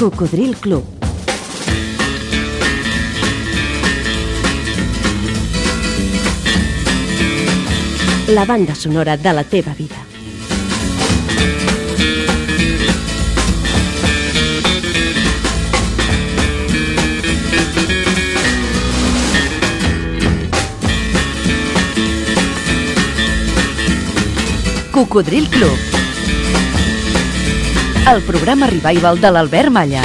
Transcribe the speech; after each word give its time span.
Cocodril 0.00 0.56
Club. 0.56 0.82
La 8.28 8.46
banda 8.46 8.74
sonora 8.74 9.18
de 9.18 9.32
la 9.34 9.44
teva 9.44 9.74
vida. 9.74 9.96
Cocodril 24.92 25.46
Club. 25.50 25.99
El 28.10 28.22
programa 28.26 28.66
revival 28.66 29.20
de 29.20 29.30
l'Albert 29.30 29.70
Malla. 29.70 30.00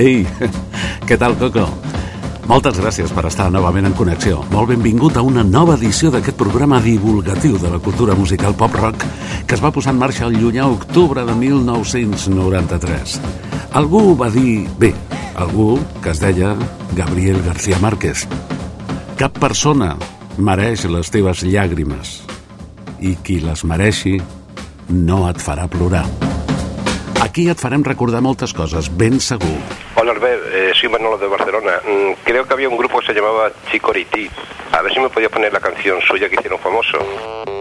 Ei, 0.00 0.24
què 1.04 1.18
tal, 1.20 1.36
Coco? 1.36 1.68
Moltes 2.48 2.76
gràcies 2.76 3.12
per 3.12 3.26
estar 3.28 3.50
novament 3.52 3.86
en 3.88 3.94
connexió. 3.96 4.42
Molt 4.52 4.68
benvingut 4.72 5.16
a 5.16 5.22
una 5.24 5.44
nova 5.44 5.78
edició 5.78 6.10
d'aquest 6.12 6.36
programa 6.40 6.80
divulgatiu 6.80 7.60
de 7.60 7.70
la 7.72 7.80
cultura 7.84 8.16
musical 8.16 8.56
pop-rock 8.56 9.04
que 9.54 9.58
es 9.60 9.62
va 9.62 9.70
posar 9.70 9.92
en 9.94 10.00
marxa 10.02 10.24
el 10.26 10.34
llunyà 10.34 10.64
octubre 10.66 11.22
de 11.22 11.34
1993. 11.38 13.12
Algú 13.78 14.16
va 14.18 14.26
dir... 14.34 14.64
Bé, 14.82 14.88
algú 15.38 15.76
que 16.02 16.10
es 16.10 16.18
deia 16.18 16.56
Gabriel 16.98 17.38
García 17.44 17.78
Márquez. 17.78 18.24
Cap 19.14 19.38
persona 19.38 19.92
mereix 20.42 20.88
les 20.90 21.12
teves 21.14 21.44
llàgrimes 21.46 22.16
i 22.98 23.14
qui 23.22 23.38
les 23.44 23.62
mereixi 23.62 24.16
no 24.90 25.22
et 25.30 25.38
farà 25.38 25.68
plorar. 25.70 26.02
Aquí 27.22 27.46
et 27.46 27.62
farem 27.62 27.86
recordar 27.86 28.24
moltes 28.26 28.58
coses, 28.58 28.90
ben 28.90 29.22
segur. 29.22 29.54
Hola 29.94 30.18
Albert, 30.18 30.50
eh, 30.50 30.72
soy 30.74 30.90
Manolo 30.90 31.22
de 31.22 31.30
Barcelona. 31.30 31.78
Mm, 31.86 32.24
creo 32.24 32.42
que 32.42 32.54
había 32.54 32.68
un 32.68 32.76
grupo 32.76 32.98
que 32.98 33.06
se 33.06 33.14
llamaba 33.14 33.52
Chicoriti. 33.70 34.26
A 34.72 34.82
ver 34.82 34.92
si 34.92 34.98
me 34.98 35.10
podía 35.10 35.28
poner 35.28 35.52
la 35.52 35.60
canción 35.60 36.00
suya 36.02 36.28
que 36.28 36.34
hicieron 36.34 36.58
famoso. 36.58 37.53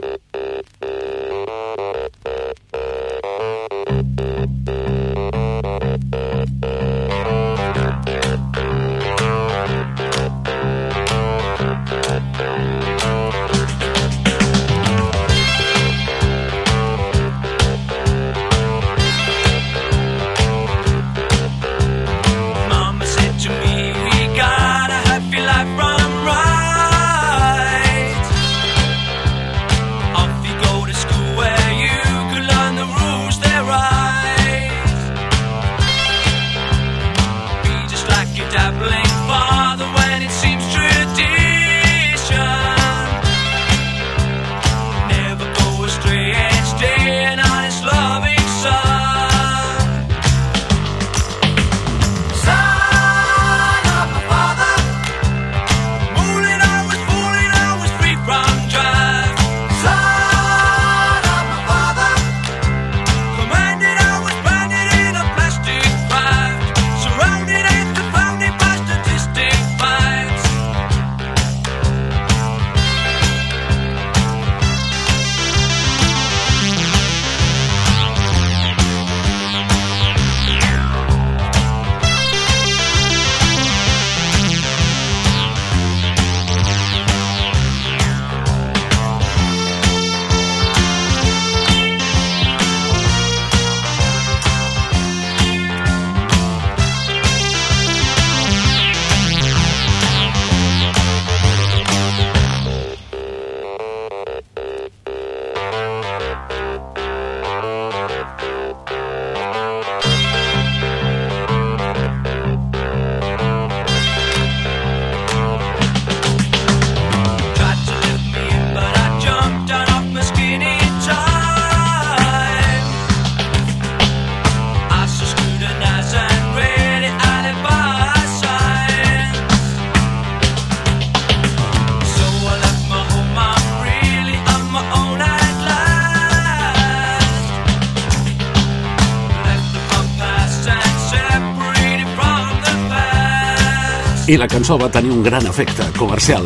I 144.24 144.38
la 144.40 144.48
cançó 144.48 144.78
va 144.80 144.88
tenir 144.88 145.12
un 145.12 145.24
gran 145.24 145.44
efecte 145.50 145.84
comercial. 145.98 146.46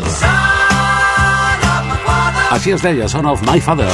Així 2.55 2.73
es 2.73 2.81
deia, 2.81 3.05
Son 3.11 3.27
of 3.29 3.43
My 3.45 3.61
Father. 3.61 3.89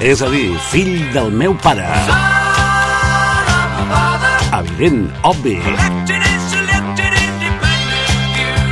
És 0.00 0.22
a 0.24 0.30
dir, 0.32 0.46
fill 0.70 0.94
del 1.12 1.28
meu 1.30 1.52
pare. 1.60 1.84
Evident, 4.56 5.04
obvi. 5.28 5.58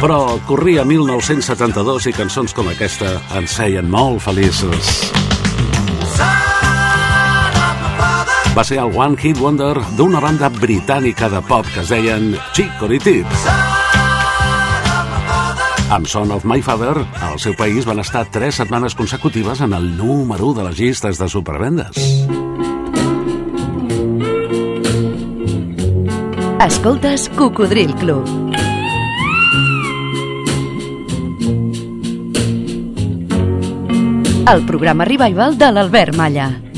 Però 0.00 0.20
corria 0.48 0.86
1972 0.88 2.08
i 2.08 2.16
cançons 2.16 2.56
com 2.56 2.72
aquesta 2.72 3.18
ens 3.36 3.58
feien 3.60 3.90
molt 3.92 4.24
feliços. 4.24 5.21
Va 8.52 8.62
ser 8.68 8.76
el 8.82 8.90
One 8.92 9.16
Hit 9.16 9.38
Wonder 9.40 9.78
d'una 9.96 10.20
banda 10.20 10.50
britànica 10.52 11.30
de 11.32 11.40
pop 11.48 11.64
que 11.72 11.80
es 11.80 11.88
deien 11.88 12.34
Chicory 12.52 12.98
Tips. 13.00 13.46
Amb 15.92 16.08
Son 16.08 16.30
of 16.36 16.44
My 16.44 16.60
Father, 16.60 16.92
al 17.24 17.38
seu 17.40 17.54
país 17.56 17.86
van 17.88 18.02
estar 18.02 18.26
tres 18.28 18.58
setmanes 18.60 18.94
consecutives 18.94 19.62
en 19.64 19.72
el 19.72 19.96
número 19.96 20.50
1 20.50 20.60
de 20.60 20.66
les 20.68 20.78
llistes 20.78 21.16
de 21.18 21.28
supervendes. 21.32 21.96
Escoltes 26.60 27.30
Cocodril 27.36 27.94
Club. 27.96 28.28
El 34.52 34.66
programa 34.66 35.06
revival 35.08 35.56
de 35.56 35.72
l'Albert 35.72 36.14
Malla. 36.16 36.71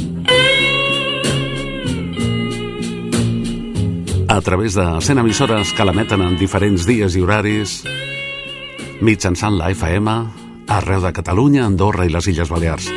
A 4.34 4.40
través 4.40 4.74
de 4.74 5.00
100 5.00 5.18
emissores 5.22 5.70
que 5.78 5.84
l'emeten 5.86 6.18
en 6.26 6.32
diferents 6.34 6.82
dies 6.88 7.14
i 7.14 7.20
horaris, 7.22 7.86
mitjançant 8.98 9.54
la 9.54 9.68
FM, 9.70 10.10
arreu 10.74 11.04
de 11.04 11.12
Catalunya, 11.14 11.62
Andorra 11.68 12.02
i 12.02 12.10
les 12.10 12.26
Illes 12.32 12.50
Balears. 12.50 12.88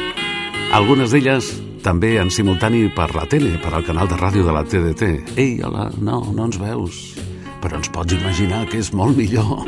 Algunes 0.73 1.13
d'elles 1.13 1.45
també 1.85 2.17
en 2.17 2.33
simultani 2.33 2.89
per 2.89 3.13
la 3.13 3.29
tele, 3.29 3.61
per 3.61 3.69
al 3.69 3.85
canal 3.85 4.09
de 4.09 4.17
ràdio 4.17 4.41
de 4.47 4.55
la 4.55 4.65
TDT. 4.65 5.37
Ei, 5.37 5.61
hola, 5.61 5.93
no, 6.01 6.25
no 6.33 6.49
ens 6.49 6.57
veus, 6.57 7.13
però 7.61 7.77
ens 7.77 7.93
pots 7.93 8.17
imaginar 8.17 8.65
que 8.71 8.81
és 8.81 8.89
molt 8.89 9.13
millor. 9.13 9.61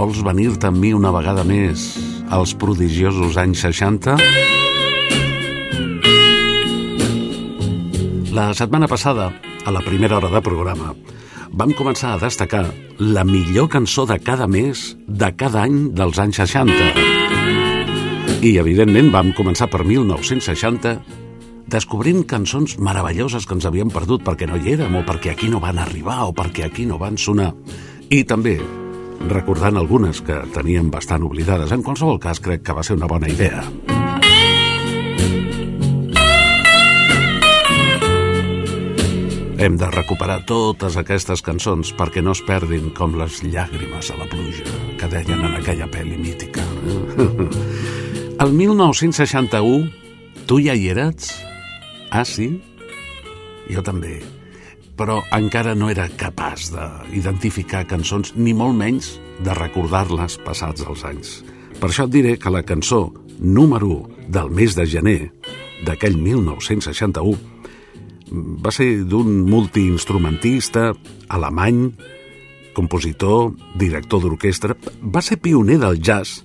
Vols 0.00 0.24
venir-te 0.24 0.72
amb 0.72 0.80
mi 0.80 0.96
una 0.96 1.12
vegada 1.12 1.44
més 1.44 2.00
als 2.32 2.56
prodigiosos 2.56 3.36
anys 3.36 3.60
60? 3.68 4.16
La 8.30 8.54
setmana 8.54 8.86
passada, 8.86 9.32
a 9.66 9.72
la 9.74 9.80
primera 9.82 10.16
hora 10.16 10.28
de 10.30 10.40
programa, 10.40 10.92
vam 11.50 11.72
començar 11.74 12.12
a 12.14 12.20
destacar 12.22 12.62
la 13.02 13.24
millor 13.26 13.66
cançó 13.72 14.04
de 14.06 14.20
cada 14.22 14.46
mes 14.46 14.94
de 15.08 15.32
cada 15.34 15.64
any 15.64 15.90
dels 15.98 16.20
anys 16.22 16.38
60. 16.38 16.76
I, 18.46 18.54
evidentment, 18.62 19.10
vam 19.10 19.34
començar 19.34 19.66
per 19.72 19.82
1960 19.82 20.94
descobrint 21.70 22.22
cançons 22.30 22.78
meravelloses 22.78 23.46
que 23.46 23.58
ens 23.58 23.66
havíem 23.66 23.90
perdut 23.90 24.22
perquè 24.22 24.46
no 24.46 24.62
hi 24.62 24.76
érem 24.76 24.94
o 24.94 25.06
perquè 25.06 25.34
aquí 25.34 25.50
no 25.50 25.58
van 25.62 25.82
arribar 25.82 26.22
o 26.28 26.34
perquè 26.34 26.70
aquí 26.70 26.86
no 26.86 27.02
van 27.02 27.18
sonar. 27.18 27.50
I 28.14 28.22
també 28.22 28.60
recordant 29.26 29.76
algunes 29.76 30.22
que 30.22 30.38
teníem 30.54 30.90
bastant 30.90 31.26
oblidades. 31.26 31.74
En 31.74 31.82
qualsevol 31.82 32.22
cas, 32.22 32.38
crec 32.38 32.62
que 32.62 32.78
va 32.78 32.86
ser 32.86 32.94
una 32.94 33.10
bona 33.10 33.28
idea. 33.28 33.66
Hem 39.60 39.74
de 39.76 39.90
recuperar 39.92 40.38
totes 40.48 40.94
aquestes 40.96 41.42
cançons 41.44 41.90
perquè 41.92 42.22
no 42.24 42.32
es 42.32 42.40
perdin 42.48 42.86
com 42.96 43.12
les 43.20 43.42
llàgrimes 43.44 44.08
a 44.08 44.14
la 44.16 44.24
pluja 44.24 44.64
que 44.96 45.10
deien 45.12 45.42
en 45.44 45.58
aquella 45.58 45.84
pel·li 45.92 46.16
mítica. 46.16 46.64
El 48.40 48.54
1961, 48.56 49.90
tu 50.48 50.62
ja 50.64 50.72
hi 50.72 50.88
eres? 50.94 51.28
Ah, 52.08 52.24
sí? 52.24 52.48
Jo 53.68 53.84
també. 53.84 54.22
Però 54.96 55.18
encara 55.36 55.76
no 55.76 55.92
era 55.92 56.08
capaç 56.08 56.72
d'identificar 56.72 57.84
cançons, 57.92 58.32
ni 58.40 58.56
molt 58.56 58.80
menys 58.80 59.12
de 59.44 59.60
recordar-les 59.60 60.40
passats 60.40 60.88
els 60.88 61.04
anys. 61.04 61.36
Per 61.76 61.92
això 61.92 62.08
et 62.08 62.16
diré 62.16 62.38
que 62.40 62.56
la 62.56 62.64
cançó 62.64 63.10
número 63.36 63.92
1 64.08 64.32
del 64.40 64.56
mes 64.56 64.72
de 64.80 64.88
gener 64.88 65.20
d'aquell 65.84 66.16
1961 66.16 67.59
va 68.30 68.72
ser 68.74 69.04
d'un 69.08 69.42
multiinstrumentista 69.48 70.90
alemany, 71.28 71.90
compositor, 72.74 73.50
director 73.78 74.22
d'orquestra, 74.22 74.76
va 75.02 75.22
ser 75.22 75.40
pioner 75.42 75.80
del 75.82 76.00
jazz 76.00 76.44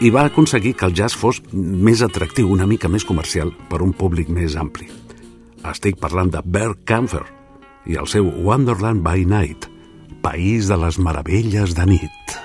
i 0.00 0.12
va 0.14 0.24
aconseguir 0.28 0.74
que 0.78 0.86
el 0.86 0.94
jazz 0.94 1.16
fos 1.18 1.40
més 1.52 2.02
atractiu, 2.06 2.52
una 2.54 2.68
mica 2.70 2.88
més 2.88 3.04
comercial, 3.04 3.50
per 3.68 3.82
un 3.82 3.92
públic 3.92 4.30
més 4.30 4.54
ampli. 4.56 4.86
Estic 5.66 5.98
parlant 5.98 6.30
de 6.30 6.42
Bert 6.44 6.84
Kampfer 6.86 7.24
i 7.90 7.98
el 7.98 8.06
seu 8.06 8.30
Wonderland 8.44 9.02
by 9.02 9.26
Night, 9.26 9.66
País 10.22 10.70
de 10.70 10.78
les 10.78 10.98
Meravelles 11.02 11.74
de 11.74 11.86
nit. 11.90 12.38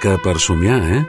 Música 0.00 0.22
per 0.22 0.38
somiar, 0.38 0.82
eh? 0.82 1.06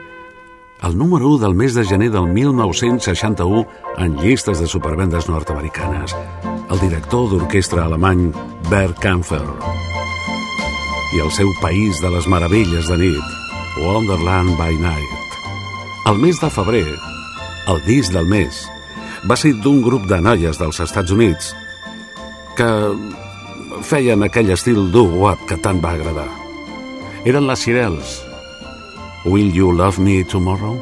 El 0.82 0.98
número 0.98 1.28
1 1.28 1.46
del 1.46 1.54
mes 1.54 1.72
de 1.72 1.84
gener 1.84 2.10
del 2.10 2.26
1961 2.26 3.66
en 3.96 4.16
llistes 4.16 4.60
de 4.60 4.66
supervendes 4.66 5.28
nord-americanes. 5.28 6.14
El 6.70 6.78
director 6.80 7.30
d'orquestra 7.30 7.86
alemany 7.86 8.32
Bert 8.68 8.98
Kampfer. 8.98 9.40
I 11.14 11.20
el 11.24 11.30
seu 11.30 11.48
País 11.62 11.96
de 12.02 12.10
les 12.10 12.26
Meravelles 12.26 12.88
de 12.88 12.98
nit. 12.98 13.22
Wonderland 13.80 14.58
by 14.58 14.76
Night. 14.76 15.38
El 16.10 16.18
mes 16.18 16.40
de 16.40 16.50
febrer, 16.50 16.98
el 17.68 17.80
disc 17.86 18.12
del 18.12 18.26
mes, 18.26 18.66
va 19.24 19.36
ser 19.36 19.54
d'un 19.54 19.80
grup 19.80 20.04
de 20.04 20.20
noies 20.20 20.58
dels 20.58 20.80
Estats 20.80 21.12
Units 21.12 21.54
que 22.58 22.68
feien 23.88 24.22
aquell 24.22 24.52
estil 24.52 24.90
doo-wop 24.92 25.48
que 25.48 25.56
tant 25.56 25.80
va 25.80 25.94
agradar. 25.96 26.28
Eren 27.24 27.46
les 27.48 27.64
Cirels. 27.64 28.31
Will 29.24 29.52
You 29.54 29.70
Love 29.72 29.98
Me 29.98 30.24
Tomorrow? 30.24 30.80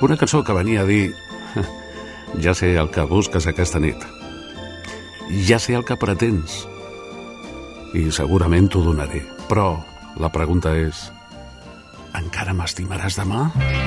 Una 0.00 0.16
cançó 0.16 0.42
que 0.42 0.56
venia 0.56 0.80
a 0.82 0.88
dir 0.88 1.14
ja 2.40 2.54
sé 2.54 2.74
el 2.80 2.90
que 2.90 3.04
busques 3.04 3.46
aquesta 3.46 3.80
nit. 3.80 4.00
Ja 5.46 5.58
sé 5.60 5.76
el 5.76 5.84
que 5.84 5.98
pretens. 6.00 6.62
I 7.94 8.08
segurament 8.10 8.70
t'ho 8.72 8.82
donaré. 8.88 9.22
Però 9.48 9.76
la 10.16 10.32
pregunta 10.32 10.72
és... 10.76 11.10
Encara 12.16 12.56
m'estimaràs 12.56 13.20
demà? 13.20 13.50
Tonight 13.52 13.83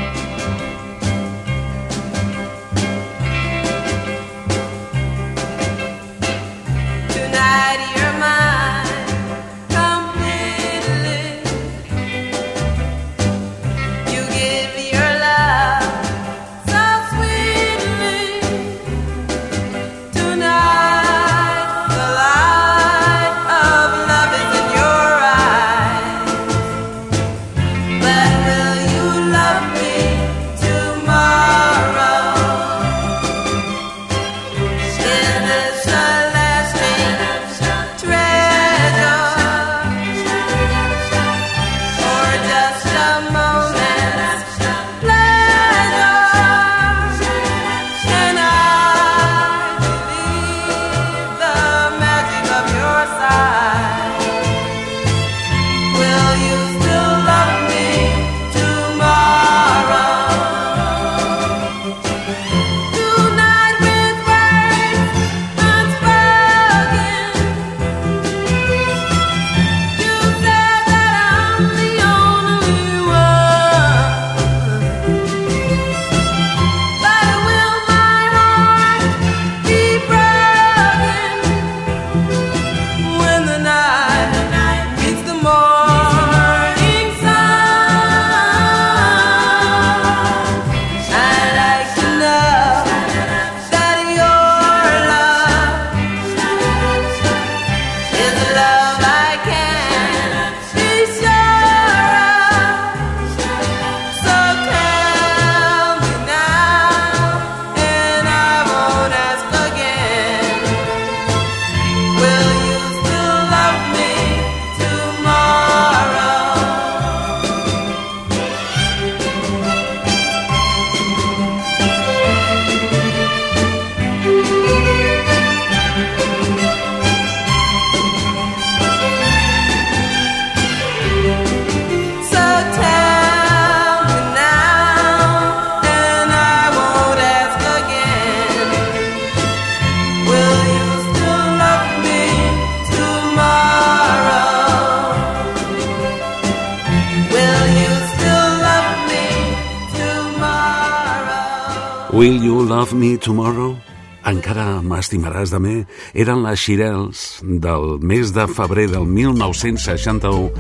m'estimaràs 155.08 155.54
de 155.54 155.60
mi? 155.64 155.76
Eren 156.20 156.42
les 156.44 156.60
Xirels 156.60 157.40
del 157.64 158.02
mes 158.04 158.34
de 158.36 158.44
febrer 158.52 158.90
del 158.92 159.06
1961, 159.08 160.52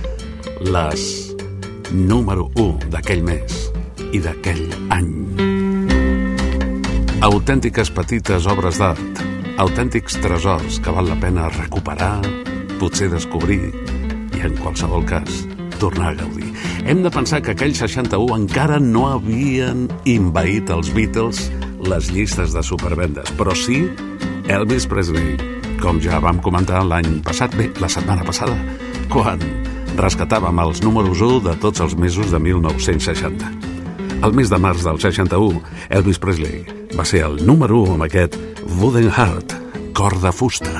les 0.72 1.04
número 1.92 2.48
1 2.56 2.88
d'aquell 2.94 3.25
mes 3.27 3.58
i 4.16 4.22
d'aquell 4.24 4.72
any. 4.96 5.12
Autèntiques 7.27 7.92
petites 7.92 8.48
obres 8.48 8.80
d'art, 8.80 9.22
autèntics 9.60 10.16
tresors 10.24 10.80
que 10.80 10.96
val 10.96 11.12
la 11.12 11.20
pena 11.20 11.51
recuperar, 11.51 12.24
potser 12.80 13.12
descobrir 13.12 13.66
i, 13.68 14.39
en 14.48 14.56
qualsevol 14.63 15.04
cas, 15.12 15.44
tornar 15.82 16.13
a 16.13 16.20
gaudir. 16.24 16.54
Hem 16.88 17.04
de 17.04 17.12
pensar 17.12 17.44
que 17.44 17.51
aquell 17.51 17.75
61 17.75 18.46
encara 18.46 18.80
no 18.80 19.10
havien 19.12 19.89
invaït 20.08 20.72
els 20.72 20.96
Beatles 20.96 21.50
les 21.84 22.13
llistes 22.16 22.56
de 22.56 22.63
supervendes, 22.63 23.27
però 23.36 23.51
sí 23.56 23.89
Elvis 24.48 24.86
Presley, 24.88 25.36
com 25.82 25.98
ja 26.00 26.22
vam 26.24 26.38
comentar 26.39 26.80
l'any 26.88 27.20
passat, 27.25 27.51
bé, 27.60 27.68
la 27.84 27.89
setmana 27.92 28.24
passada, 28.24 28.56
quan 29.12 29.42
rescatàvem 30.00 30.62
els 30.63 30.80
números 30.86 31.20
1 31.20 31.42
de 31.50 31.56
tots 31.60 31.84
els 31.84 31.98
mesos 32.00 32.32
de 32.32 32.39
1960. 32.39 33.50
El 34.24 34.38
mes 34.38 34.48
de 34.48 34.60
març 34.63 34.86
del 34.88 35.01
61, 35.04 35.60
Elvis 36.00 36.22
Presley 36.24 36.63
va 36.96 37.04
ser 37.06 37.25
el 37.27 37.42
número 37.46 37.82
1 37.84 37.98
amb 37.98 38.08
aquest 38.08 38.39
Wooden 38.80 39.12
Heart, 39.12 39.58
cor 39.98 40.16
de 40.24 40.32
fusta. 40.32 40.72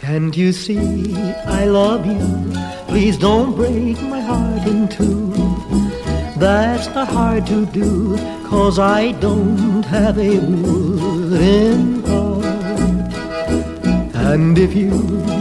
Can't 0.00 0.36
you 0.36 0.52
see 0.52 1.14
I 1.46 1.64
love 1.70 2.04
you? 2.04 2.26
Please 2.88 3.16
don't 3.16 3.54
break 3.54 4.02
my 4.10 4.20
heart 4.20 4.66
in 4.66 4.88
two. 4.88 5.30
That's 6.40 6.88
not 6.88 7.06
hard 7.08 7.46
to 7.46 7.66
do, 7.66 8.18
cause 8.50 8.80
I 8.80 9.12
don't 9.12 9.84
have 9.84 10.18
a 10.18 10.38
wooden 10.40 12.02
heart. 12.02 13.14
And 14.30 14.58
if 14.58 14.74
you 14.74 14.90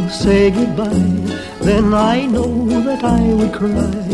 say 0.09 0.51
goodbye, 0.51 1.15
then 1.67 1.93
I 1.93 2.27
know 2.27 2.51
that 2.87 3.03
I 3.03 3.21
would 3.37 3.53
cry. 3.53 4.05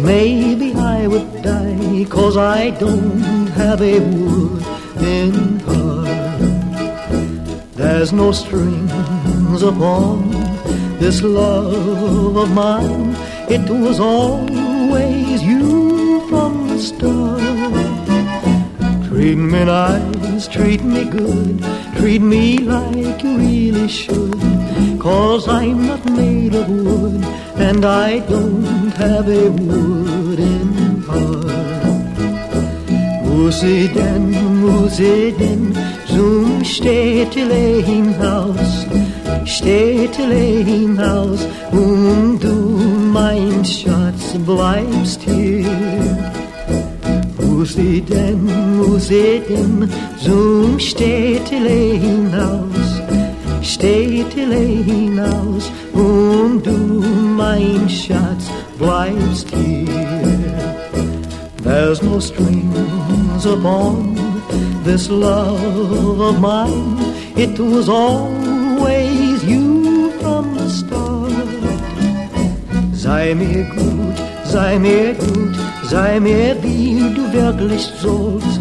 Maybe 0.00 0.74
I 0.74 1.08
would 1.08 1.42
die, 1.42 2.06
cause 2.08 2.36
I 2.36 2.70
don't 2.70 3.48
have 3.62 3.82
a 3.82 3.98
wooden 3.98 5.58
heart. 5.60 6.08
There's 7.74 8.12
no 8.12 8.30
strings 8.30 9.62
upon 9.62 10.30
this 11.02 11.22
love 11.22 12.36
of 12.36 12.50
mine. 12.52 13.16
It 13.56 13.68
was 13.68 13.98
always 13.98 15.42
you 15.42 16.26
from 16.28 16.68
the 16.68 16.78
start. 16.78 17.17
Treat 19.18 19.34
me 19.34 19.64
nice, 19.64 20.46
treat 20.46 20.84
me 20.84 21.04
good, 21.04 21.60
treat 21.96 22.22
me 22.22 22.58
like 22.58 23.20
you 23.20 23.36
really 23.36 23.88
should. 23.88 24.40
Cause 25.00 25.48
I'm 25.48 25.88
not 25.88 26.04
made 26.08 26.54
of 26.54 26.68
wood, 26.70 27.24
and 27.56 27.84
I 27.84 28.20
don't 28.20 28.92
have 28.92 29.28
a 29.28 29.50
wooden 29.50 31.02
heart. 31.02 31.50
Musi 33.26 33.88
denn, 33.92 34.30
musi 34.60 35.34
denn, 35.36 35.76
zum 36.06 36.64
städtelein 36.64 38.14
Haus 38.20 38.86
steht 39.44 40.14
hinaus 40.14 41.44
und 41.72 41.80
um 41.80 42.38
du, 42.38 42.78
mein 43.12 43.64
Schatz, 43.64 44.38
bleibst 44.46 45.22
hier. 45.22 45.57
Sie 47.74 48.00
denn, 48.00 48.48
zum 50.18 50.78
Städtele 50.78 51.98
hinaus, 51.98 53.02
Städtele 53.62 54.56
hinaus 54.56 55.70
und 55.92 56.64
du, 56.64 57.04
mein 57.36 57.88
Schatz, 57.88 58.44
bleibst 58.78 59.48
hier. 59.54 60.28
There's 61.62 62.02
no 62.02 62.18
strings 62.20 63.44
upon 63.44 64.16
this 64.84 65.10
love 65.10 66.20
of 66.20 66.40
mine. 66.40 66.96
It 67.36 67.58
was 67.58 67.88
always 67.88 69.44
you 69.44 70.10
from 70.20 70.54
the 70.54 70.68
start. 70.70 71.32
Sei 72.94 73.34
mir 73.34 73.64
gut, 73.76 74.16
sei 74.44 74.78
mir 74.78 75.14
gut, 75.14 75.56
sei 75.88 76.20
mir 76.20 76.56
wie 76.62 77.14
du 77.14 77.32
wirklich 77.32 77.82
sollst, 78.00 78.60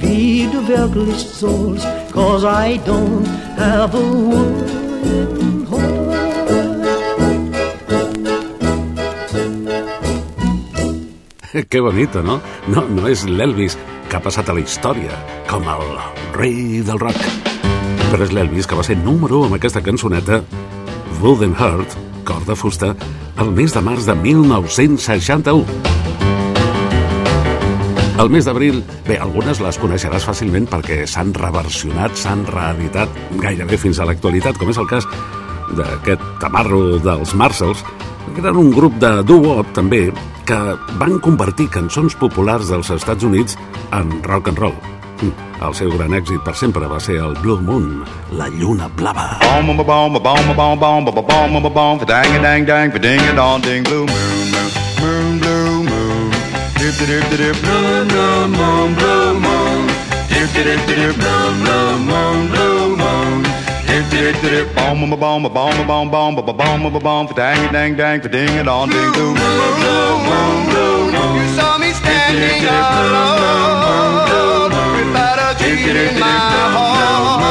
wie 0.00 0.48
du 0.52 0.66
wirklich 0.66 1.18
sollst, 1.18 1.86
cause 2.12 2.44
I 2.44 2.80
don't 2.84 3.26
have 3.56 3.94
a 3.94 4.00
word. 4.00 4.82
Que 11.68 11.80
bonito, 11.80 12.22
no? 12.22 12.40
No, 12.66 12.82
no 12.88 13.06
és 13.08 13.22
l'Elvis 13.28 13.76
que 14.08 14.16
ha 14.16 14.20
passat 14.24 14.48
a 14.48 14.56
la 14.56 14.60
història 14.60 15.16
com 15.48 15.64
el 15.68 15.84
rei 16.36 16.82
del 16.84 17.00
rock. 17.00 17.20
Però 18.10 18.24
és 18.24 18.32
l'Elvis 18.32 18.68
que 18.68 18.76
va 18.76 18.84
ser 18.84 18.98
número 19.00 19.42
1 19.44 19.50
amb 19.50 19.56
aquesta 19.60 19.84
cançoneta 19.84 20.42
Wooden 21.22 21.54
Heart, 21.56 21.96
cor 22.28 22.44
de 22.48 22.56
fusta, 22.56 22.94
el 23.40 23.52
mes 23.56 23.72
de 23.72 23.84
març 23.84 24.08
de 24.08 24.16
1961. 24.16 26.01
El 28.22 28.30
mes 28.30 28.46
d'abril, 28.46 28.76
bé, 29.02 29.16
algunes 29.18 29.58
les 29.58 29.78
coneixeràs 29.82 30.22
fàcilment 30.22 30.68
perquè 30.70 31.00
s'han 31.10 31.32
reversionat, 31.34 32.14
s'han 32.14 32.44
reeditat 32.46 33.10
gairebé 33.42 33.74
fins 33.82 33.98
a 33.98 34.06
l'actualitat, 34.06 34.60
com 34.60 34.70
és 34.70 34.78
el 34.78 34.86
cas 34.86 35.08
d'aquest 35.74 36.22
tamarro 36.38 37.00
dels 37.02 37.32
Marsals, 37.34 37.82
que 38.28 38.38
eren 38.44 38.60
un 38.60 38.70
grup 38.70 38.94
de 39.02 39.10
duo 39.26 39.56
també 39.74 40.04
que 40.46 40.60
van 41.00 41.18
convertir 41.24 41.66
cançons 41.74 42.14
populars 42.20 42.70
dels 42.70 42.92
Estats 42.94 43.26
Units 43.26 43.58
en 43.90 44.14
rock 44.22 44.52
and 44.52 44.62
roll. 44.62 44.78
El 45.62 45.74
seu 45.74 45.90
gran 45.96 46.14
èxit 46.14 46.46
per 46.46 46.54
sempre 46.58 46.86
va 46.90 47.02
ser 47.02 47.18
el 47.26 47.34
Blue 47.42 47.58
Moon, 47.58 48.04
la 48.38 48.46
lluna 48.54 48.86
blava. 48.86 49.32
Blue 53.90 54.06
moon. 54.06 54.81
Blue 56.98 57.18
moon, 57.62 58.94
blue 58.94 59.32
moon. 59.38 59.88
Blue 61.16 61.98
moon, 61.98 62.48
blue 62.48 62.96
moon. 62.96 63.42
Bomb 64.74 65.12
a 65.12 65.16
bomb 65.16 65.44
a 65.44 65.48
bomb 65.48 65.80
a 65.80 65.84
bomb 65.84 66.10
bomb 66.10 66.38
a 66.38 66.40
bomb 66.52 66.84
a 66.84 67.00
bomb 67.00 67.26
for 67.26 67.34
dang 67.34 67.72
dang 67.72 67.96
dang 67.96 68.20
for 68.20 68.28
ding 68.28 68.58
a 68.58 68.70
on, 68.70 68.88
ding 68.88 69.12
doo. 69.12 69.34
Blue 69.34 70.18
moon, 70.28 70.66
blue 70.70 71.10
moon. 71.10 71.36
You 71.36 71.46
saw 71.56 71.78
me 71.78 71.92
standing 71.92 72.64
alone 72.68 73.90
without 74.96 75.38
a 75.38 75.54
dream 75.58 75.96
in 75.96 76.20
my 76.20 76.26
heart, 76.74 77.48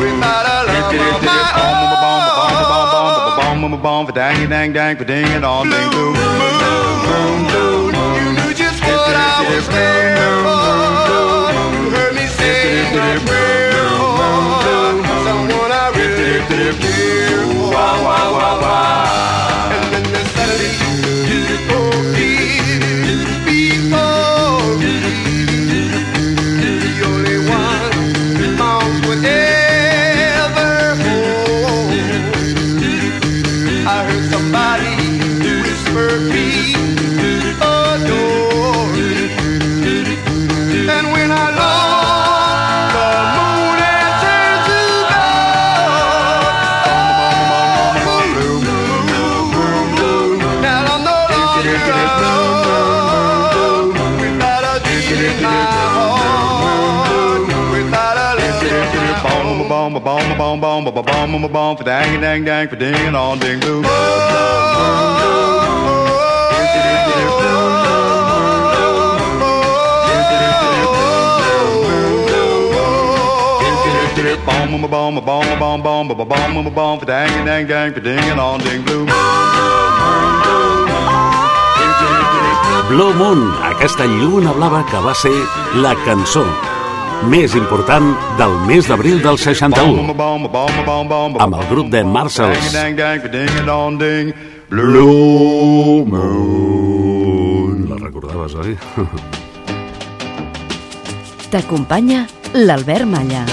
without 0.00 0.46
a 0.46 0.58
love 0.68 0.92
of 0.92 1.22
my 1.24 1.46
own. 1.56 1.76
Bomb 2.02 2.22
a 2.22 2.66
bomb 2.74 2.92
a 2.92 2.92
bomb 2.92 3.64
a 3.64 3.70
bomb 3.70 3.72
a 3.72 3.76
bomb 3.78 4.04
for 4.06 4.12
dang 4.12 4.48
dang 4.50 4.72
dang 4.72 4.96
for 4.96 5.04
ding 5.04 5.26
a 5.26 5.46
on, 5.46 5.70
ding 5.70 5.90
doo 5.90 6.12
what 9.12 9.20
I 9.20 9.54
was 9.54 9.68
there 9.68 10.16
for. 10.44 11.52
You 11.76 11.90
heard 11.90 12.14
me 12.14 12.26
say 12.26 12.96
my 12.96 13.18
prayer 13.26 13.72
for 15.04 15.18
someone 15.26 15.72
I 15.72 15.92
really 15.94 16.40
care 16.48 16.72
for. 16.72 16.92
Bom 60.92 61.04
bom 61.04 61.32
bom 61.32 61.42
bom 61.42 61.52
bom 61.52 61.76
for 61.76 61.84
dang 61.84 62.20
dang 62.20 62.44
dang 62.44 62.68
for 62.68 62.76
ding 62.76 62.94
and 62.94 63.16
on 63.16 63.38
ding 63.38 63.60
blue. 63.60 63.82
Bom 74.44 74.80
bom 74.90 75.14
bom 75.14 75.24
bom 75.24 75.58
bom 75.58 75.82
bom 75.82 76.08
bom 76.08 76.54
bom 76.54 76.74
bom 76.74 76.98
for 76.98 77.06
dang 77.06 77.46
dang 77.46 77.66
dang 77.66 77.92
for 77.94 78.00
ding 78.00 78.18
and 78.18 78.40
on 78.40 78.60
ding 78.60 78.82
blue. 78.84 79.06
Blue 82.88 83.14
Moon, 83.14 83.40
aquesta 83.70 84.04
lluna 84.04 84.52
blava 84.52 84.84
que 84.90 85.00
va 85.00 85.14
ser 85.14 85.38
la 85.74 85.94
cançó 86.04 86.44
més 87.30 87.54
important 87.54 88.14
del 88.38 88.54
mes 88.66 88.88
d'abril 88.88 89.20
del 89.22 89.38
61 89.38 90.14
amb 91.38 91.54
el 91.54 91.66
grup 91.70 91.90
de 91.92 92.02
Marshalls. 92.04 92.72
Blue 94.72 96.04
Moon. 96.08 97.88
La 97.90 97.96
recordaves, 98.00 98.54
oi? 98.56 98.78
T'acompanya 101.52 102.24
l'Albert 102.54 103.04
Malla. 103.04 103.44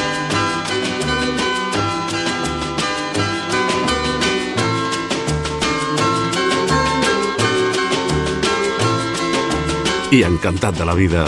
I 10.10 10.24
encantat 10.26 10.80
de 10.80 10.86
la 10.88 10.96
vida. 10.96 11.28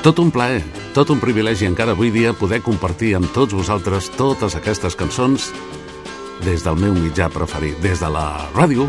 Tot 0.00 0.16
un 0.18 0.30
plaer, 0.32 0.62
tot 0.96 1.10
un 1.12 1.18
privilegi 1.20 1.66
encara 1.68 1.92
avui 1.92 2.08
dia 2.08 2.30
poder 2.32 2.62
compartir 2.64 3.10
amb 3.18 3.28
tots 3.34 3.52
vosaltres 3.52 4.06
totes 4.16 4.54
aquestes 4.56 4.94
cançons 4.96 5.50
des 6.40 6.62
del 6.64 6.78
meu 6.80 6.94
mitjà 6.96 7.26
preferit, 7.28 7.76
des 7.84 8.00
de 8.00 8.08
la 8.08 8.48
ràdio. 8.54 8.86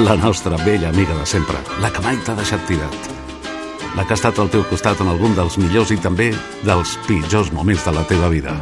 La 0.00 0.16
nostra 0.16 0.56
vella 0.64 0.88
amiga 0.88 1.12
de 1.12 1.26
sempre, 1.28 1.60
la 1.84 1.90
que 1.92 2.00
mai 2.00 2.16
t'ha 2.24 2.32
deixat 2.38 2.64
tirat. 2.64 3.10
La 3.98 4.06
que 4.06 4.14
ha 4.14 4.16
estat 4.16 4.40
al 4.40 4.48
teu 4.48 4.64
costat 4.64 5.02
en 5.04 5.12
algun 5.12 5.36
dels 5.36 5.58
millors 5.60 5.92
i 5.92 5.98
també 6.00 6.30
dels 6.64 6.94
pitjors 7.04 7.52
moments 7.52 7.84
de 7.84 7.92
la 7.92 8.06
teva 8.08 8.32
vida. 8.32 8.56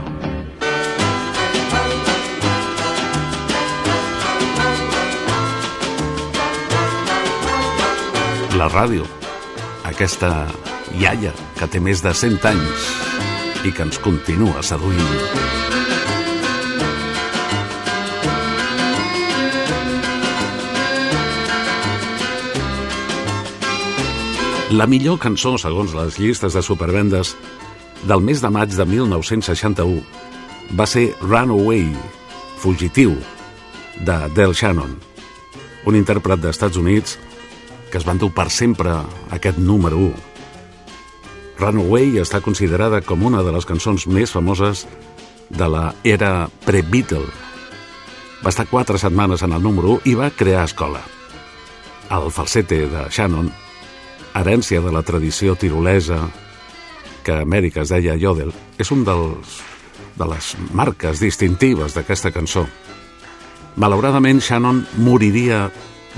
La 8.58 8.66
ràdio, 8.66 9.06
aquesta 9.98 10.46
iaia 10.94 11.32
que 11.58 11.66
té 11.66 11.80
més 11.82 11.98
de 12.04 12.12
100 12.14 12.44
anys 12.46 12.82
i 13.66 13.72
que 13.74 13.82
ens 13.82 13.96
continua 13.98 14.60
seduint. 14.62 15.08
La 24.78 24.86
millor 24.86 25.18
cançó, 25.18 25.56
segons 25.58 25.96
les 25.98 26.20
llistes 26.22 26.54
de 26.54 26.62
supervendes, 26.62 27.34
del 28.06 28.22
mes 28.22 28.38
de 28.38 28.54
maig 28.54 28.70
de 28.78 28.86
1961 28.86 29.98
va 30.78 30.86
ser 30.86 31.08
Runaway, 31.24 31.88
Fugitiu, 32.62 33.18
de 33.98 34.20
Del 34.38 34.54
Shannon, 34.54 34.94
un 35.90 35.98
intèrpret 35.98 36.38
d'Estats 36.38 36.78
Units 36.78 37.18
que 37.90 37.98
es 37.98 38.06
va 38.06 38.14
endur 38.16 38.30
per 38.34 38.48
sempre 38.52 38.94
aquest 39.34 39.58
número 39.58 39.98
1. 40.10 40.24
Runaway 41.58 42.20
està 42.22 42.40
considerada 42.40 43.00
com 43.02 43.24
una 43.26 43.42
de 43.42 43.52
les 43.54 43.66
cançons 43.66 44.06
més 44.06 44.30
famoses 44.30 44.84
de 45.50 45.68
la 45.68 45.92
era 46.04 46.48
pre-Beatle. 46.66 47.26
Va 48.44 48.52
estar 48.52 48.68
quatre 48.70 48.98
setmanes 49.00 49.42
en 49.42 49.56
el 49.56 49.62
número 49.62 49.96
1 49.98 50.06
i 50.06 50.14
va 50.14 50.30
crear 50.30 50.66
escola. 50.68 51.00
El 52.14 52.30
falsete 52.32 52.84
de 52.88 53.08
Shannon, 53.10 53.50
herència 54.38 54.80
de 54.84 54.92
la 54.94 55.02
tradició 55.02 55.56
tirolesa 55.58 56.20
que 57.26 57.34
a 57.34 57.42
Amèrica 57.42 57.82
es 57.82 57.90
deia 57.92 58.16
Yodel, 58.16 58.54
és 58.78 58.92
un 58.94 59.02
dels, 59.04 59.58
de 60.16 60.28
les 60.30 60.54
marques 60.72 61.20
distintives 61.20 61.96
d'aquesta 61.96 62.32
cançó. 62.32 62.64
Malauradament, 63.78 64.40
Shannon 64.40 64.84
moriria 65.04 65.66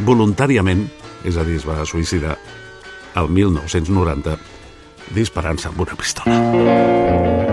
voluntàriament, 0.06 0.86
és 1.24 1.36
a 1.36 1.44
dir, 1.46 1.58
es 1.60 1.68
va 1.68 1.82
suïcidar, 1.88 2.36
el 3.20 3.28
1990, 3.28 4.38
disparant-se 5.16 5.70
amb 5.72 5.86
una 5.86 5.98
pistola. 5.98 7.49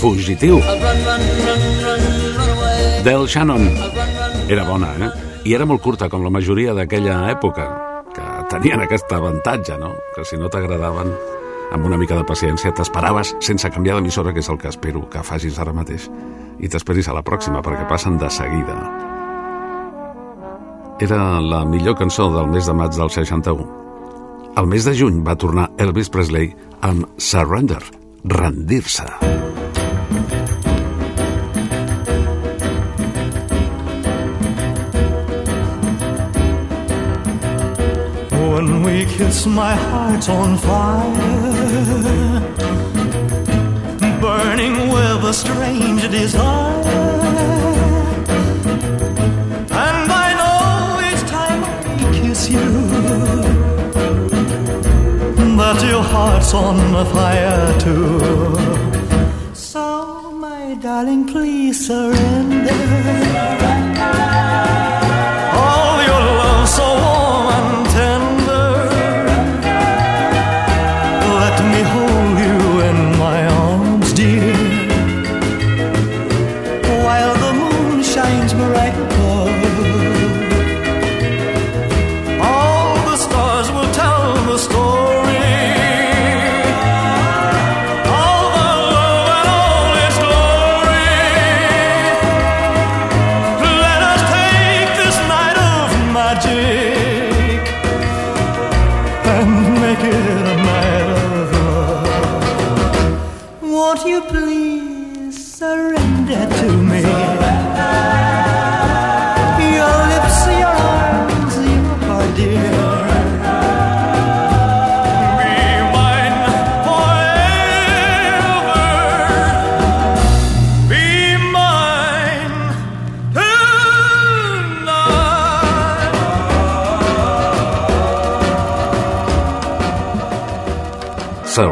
Fugitiu, 0.00 0.60
del 3.04 3.26
Shannon. 3.26 3.68
Era 4.48 4.64
bona, 4.64 4.94
eh? 4.98 5.10
I 5.44 5.54
era 5.54 5.66
molt 5.68 5.82
curta, 5.84 6.08
com 6.08 6.24
la 6.24 6.32
majoria 6.32 6.72
d'aquella 6.76 7.30
època, 7.32 7.66
que 8.12 8.26
tenien 8.52 8.82
aquest 8.84 9.12
avantatge, 9.12 9.76
no? 9.80 9.92
Que 10.14 10.24
si 10.24 10.40
no 10.40 10.48
t'agradaven, 10.52 11.12
amb 11.72 11.86
una 11.86 11.98
mica 12.00 12.16
de 12.18 12.24
paciència, 12.26 12.72
t'esperaves 12.72 13.34
sense 13.44 13.70
canviar 13.70 13.98
d'emissora, 13.98 14.32
que 14.32 14.42
és 14.42 14.48
el 14.50 14.58
que 14.58 14.72
espero 14.72 15.04
que 15.12 15.22
facis 15.24 15.60
ara 15.60 15.76
mateix, 15.76 16.08
i 16.58 16.68
t'esperis 16.68 17.08
a 17.08 17.16
la 17.16 17.24
pròxima, 17.24 17.62
perquè 17.64 17.86
passen 17.88 18.18
de 18.18 18.30
seguida. 18.32 18.76
Era 21.00 21.40
la 21.40 21.64
millor 21.64 21.96
cançó 21.96 22.28
del 22.34 22.50
mes 22.52 22.66
de 22.66 22.74
maig 22.76 22.96
del 22.96 23.08
61. 23.08 23.68
El 24.60 24.66
mes 24.66 24.84
de 24.84 24.96
juny 24.96 25.22
va 25.24 25.38
tornar 25.38 25.70
Elvis 25.78 26.10
Presley 26.12 26.52
amb 26.84 27.06
Surrender, 27.16 27.80
rendir-se. 28.24 29.04
When 38.30 38.82
we 38.82 39.04
kiss, 39.06 39.46
my 39.46 39.74
heart's 39.74 40.28
on 40.28 40.56
fire, 40.58 41.20
burning 44.20 44.88
with 44.92 45.24
a 45.24 45.32
strange 45.32 46.02
desire. 46.10 46.80
And 49.86 50.12
I 50.12 50.28
know 50.40 51.00
each 51.08 51.24
time 51.30 51.64
I 51.64 52.12
kiss 52.12 52.50
you 52.50 53.49
that 55.74 55.88
your 55.88 56.02
heart's 56.02 56.52
on 56.52 56.76
fire 57.12 57.78
too. 57.78 58.18
So, 59.54 60.32
my 60.32 60.74
darling, 60.82 61.26
please 61.28 61.86
surrender. 61.86 62.80
All 65.62 65.96
your 66.08 66.22
love 66.40 66.68
so 66.68 66.86
warm 67.04 67.49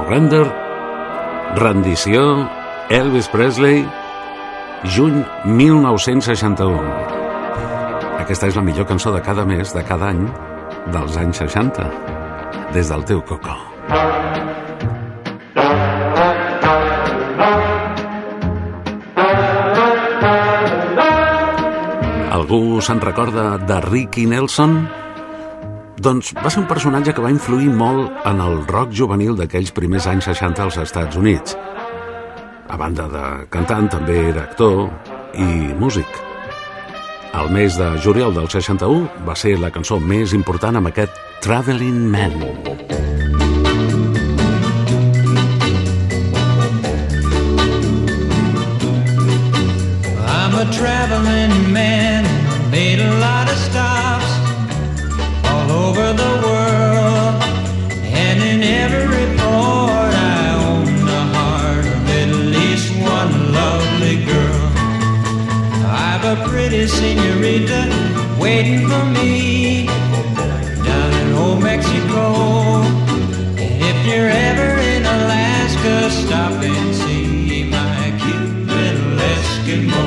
Surrender, 0.08 0.46
rendició, 1.56 2.48
Elvis 2.88 3.26
Presley, 3.28 3.82
juny 4.96 5.18
1961. 5.44 6.80
Aquesta 8.16 8.48
és 8.48 8.56
la 8.56 8.62
millor 8.64 8.88
cançó 8.88 9.12
de 9.12 9.20
cada 9.20 9.44
mes, 9.44 9.68
de 9.76 9.82
cada 9.84 10.08
any, 10.08 10.22
dels 10.94 11.18
anys 11.20 11.42
60, 11.42 11.84
des 12.72 12.88
del 12.88 13.04
teu 13.04 13.20
Coco. 13.20 13.52
Algú 22.32 22.80
se'n 22.80 23.04
recorda 23.04 23.58
de 23.60 23.82
Ricky 23.90 24.24
Nelson? 24.24 24.80
Doncs 25.98 26.30
va 26.38 26.46
ser 26.46 26.60
un 26.62 26.68
personatge 26.70 27.10
que 27.14 27.22
va 27.24 27.30
influir 27.32 27.72
molt 27.74 28.26
en 28.30 28.38
el 28.44 28.60
rock 28.70 28.92
juvenil 28.94 29.34
d'aquells 29.38 29.72
primers 29.74 30.06
anys 30.06 30.28
60 30.30 30.62
als 30.62 30.78
Estats 30.84 31.18
Units. 31.18 31.56
A 32.68 32.76
banda 32.78 33.08
de 33.10 33.24
cantant, 33.50 33.88
també 33.90 34.20
era 34.28 34.46
actor 34.46 34.86
i 35.34 35.74
músic. 35.80 36.22
El 37.34 37.50
mes 37.50 37.74
de 37.80 37.90
juliol 38.04 38.34
del 38.36 38.46
61 38.46 39.26
va 39.26 39.34
ser 39.34 39.56
la 39.58 39.74
cançó 39.74 39.98
més 39.98 40.36
important 40.38 40.78
amb 40.78 40.92
aquest 40.92 41.18
Traveling 41.42 42.06
Man. 42.14 42.38
I'm 42.46 43.14
a 43.14 43.17
senorita 66.88 67.80
waiting 68.40 68.88
for 68.88 69.04
me 69.04 69.86
down 70.84 71.12
in 71.20 71.32
old 71.34 71.62
Mexico. 71.62 72.82
And 73.62 73.82
if 73.90 73.98
you're 74.06 74.30
ever 74.48 74.70
in 74.80 75.02
Alaska, 75.04 76.10
stop 76.10 76.52
and 76.62 76.94
see 76.94 77.64
my 77.64 78.12
cute 78.20 78.66
little 78.66 79.16
Eskimo. 79.32 80.04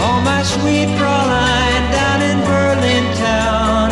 Oh, 0.00 0.20
my 0.24 0.42
sweet 0.42 0.88
Fraulein 0.98 1.82
down 1.92 2.22
in 2.30 2.38
Berlin 2.50 3.04
town 3.16 3.88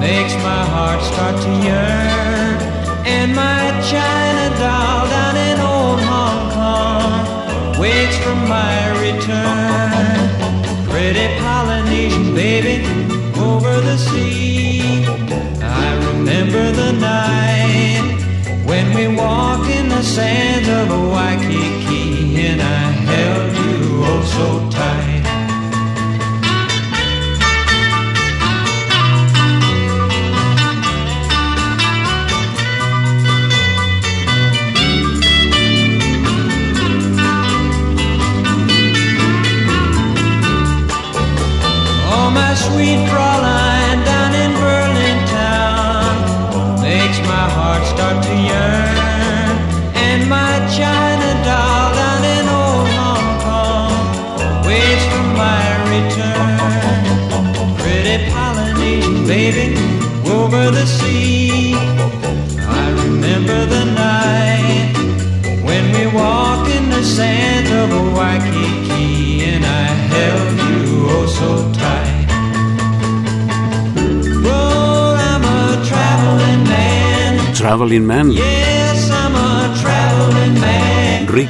makes 0.00 0.34
my 0.36 0.62
heart 0.72 1.02
start 1.02 1.36
to 1.42 1.50
yearn. 1.66 1.95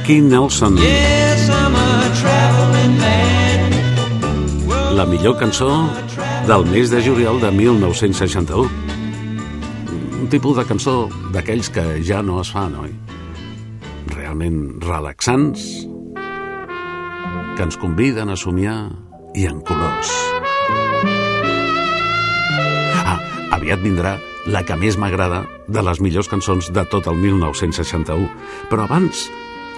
Ricky 0.07 0.21
Nelson. 0.21 0.77
Yes. 0.77 1.49
La 4.95 5.05
millor 5.05 5.35
cançó 5.35 5.67
del 6.47 6.63
mes 6.71 6.89
de 6.89 7.01
juliol 7.03 7.41
de 7.41 7.51
1961. 7.51 8.69
Un 10.21 10.29
tipus 10.31 10.55
de 10.55 10.63
cançó 10.63 11.09
d'aquells 11.33 11.67
que 11.75 11.83
ja 12.07 12.21
no 12.23 12.39
es 12.39 12.53
fan, 12.55 12.77
oi? 12.79 12.93
Realment 14.13 14.79
relaxants, 14.85 15.65
que 17.57 17.67
ens 17.67 17.75
conviden 17.75 18.31
a 18.31 18.37
somiar 18.39 18.77
i 19.35 19.43
en 19.51 19.59
colors. 19.59 20.13
Ah, 23.03 23.19
aviat 23.59 23.83
vindrà 23.83 24.15
la 24.47 24.63
que 24.63 24.79
més 24.79 24.95
m'agrada 24.95 25.43
de 25.67 25.83
les 25.83 25.99
millors 25.99 26.31
cançons 26.31 26.71
de 26.71 26.87
tot 26.87 27.11
el 27.11 27.19
1961. 27.19 28.31
Però 28.71 28.87
abans, 28.87 29.27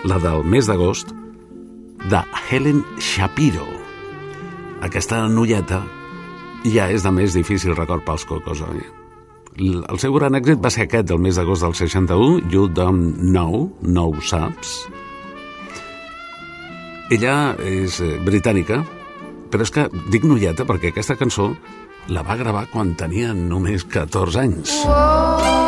la 0.04 0.20
del 0.20 0.44
mes 0.44 0.68
d'agost, 0.68 1.12
de 2.10 2.22
Helen 2.50 2.84
Shapiro. 3.00 3.68
Aquesta 4.86 5.26
noieta 5.28 5.82
ja 6.64 6.88
és 6.92 7.04
de 7.04 7.12
més 7.12 7.36
difícil 7.36 7.76
record 7.76 8.06
pels 8.08 8.26
cocos, 8.28 8.64
oi? 8.64 8.80
El 9.60 10.00
seu 10.00 10.14
gran 10.16 10.38
èxit 10.40 10.62
va 10.64 10.72
ser 10.72 10.86
aquest 10.88 11.10
del 11.10 11.20
mes 11.20 11.36
d'agost 11.36 11.66
del 11.66 11.76
61, 11.76 12.48
You 12.52 12.70
Don't 12.72 13.20
Know, 13.20 13.68
No 13.82 14.08
ho 14.08 14.24
saps. 14.24 14.88
Ella 17.12 17.56
és 17.66 18.00
eh, 18.06 18.16
britànica, 18.24 18.84
però 19.50 19.66
és 19.66 19.74
que 19.74 19.90
dic 20.14 20.28
noieta 20.30 20.68
perquè 20.70 20.94
aquesta 20.94 21.18
cançó 21.20 21.52
la 22.10 22.24
va 22.24 22.38
gravar 22.40 22.68
quan 22.72 22.96
tenia 22.96 23.34
només 23.34 23.84
14 23.90 24.46
anys. 24.46 24.78
Oh 24.86 25.59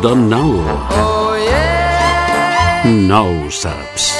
Don't 0.00 0.28
know. 0.28 0.62
Oh 0.90 1.34
yeah. 1.34 2.84
No 2.86 3.24
ho 3.26 3.50
saps. 3.50 4.14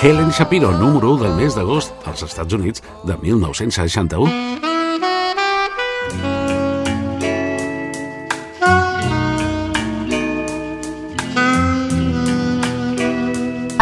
Helen 0.00 0.32
Shapiro, 0.32 0.72
número 0.72 1.12
1 1.12 1.22
del 1.22 1.34
mes 1.36 1.54
d'agost 1.54 1.92
als 2.08 2.22
Estats 2.24 2.54
Units 2.54 2.82
de 3.04 3.16
1961. 3.20 4.52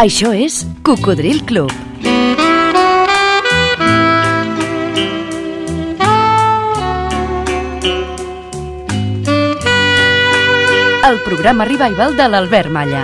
Això 0.00 0.34
és 0.34 0.66
Cocodril 0.82 1.44
Club. 1.46 1.89
El 11.10 11.18
programa 11.26 11.64
revival 11.64 12.16
de 12.16 12.26
l'Albert 12.28 12.70
Malla. 12.70 13.00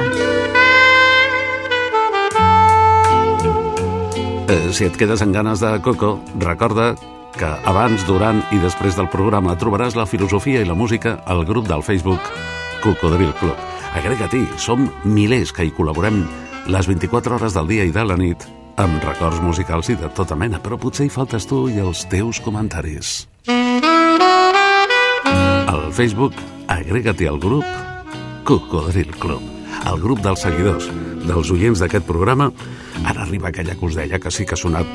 Eh, 4.46 4.68
si 4.70 4.84
et 4.86 4.94
quedes 4.94 5.24
amb 5.24 5.34
ganes 5.34 5.58
de 5.58 5.72
Coco, 5.82 6.12
recorda 6.38 6.92
que 7.34 7.48
abans, 7.66 8.04
durant 8.06 8.44
i 8.54 8.60
després 8.62 8.94
del 8.94 9.08
programa 9.10 9.56
trobaràs 9.58 9.96
la 9.98 10.06
filosofia 10.06 10.62
i 10.62 10.68
la 10.68 10.76
música 10.78 11.16
al 11.26 11.42
grup 11.48 11.66
del 11.66 11.82
Facebook 11.82 12.22
Cocodril 12.84 13.32
Club. 13.40 13.58
Agrega-t'hi, 13.98 14.44
som 14.54 14.86
milers 15.02 15.50
que 15.50 15.66
hi 15.66 15.74
col·laborem 15.74 16.22
les 16.70 16.86
24 16.86 17.40
hores 17.40 17.58
del 17.58 17.66
dia 17.74 17.88
i 17.90 17.90
de 17.90 18.06
la 18.06 18.14
nit 18.20 18.46
amb 18.78 19.02
records 19.02 19.42
musicals 19.42 19.90
i 19.90 19.98
de 19.98 20.12
tota 20.14 20.38
mena, 20.38 20.62
però 20.62 20.78
potser 20.78 21.08
hi 21.08 21.10
faltes 21.10 21.50
tu 21.50 21.64
i 21.66 21.82
els 21.82 22.06
teus 22.06 22.38
comentaris. 22.38 23.26
Al 25.66 25.90
Facebook, 25.90 26.38
agrega-t'hi 26.70 27.26
al 27.26 27.42
grup 27.42 27.66
Cocodril 28.46 29.10
Club, 29.18 29.42
el 29.90 29.96
grup 29.98 30.20
dels 30.22 30.44
seguidors, 30.46 30.86
dels 31.26 31.48
oients 31.50 31.80
d'aquest 31.82 32.06
programa. 32.06 32.46
Ara 33.02 33.24
arriba 33.24 33.48
aquella 33.50 33.74
que 33.74 33.88
us 33.88 33.96
deia 33.98 34.20
que 34.22 34.30
sí 34.30 34.46
que 34.46 34.54
ha 34.54 34.60
sonat 34.60 34.86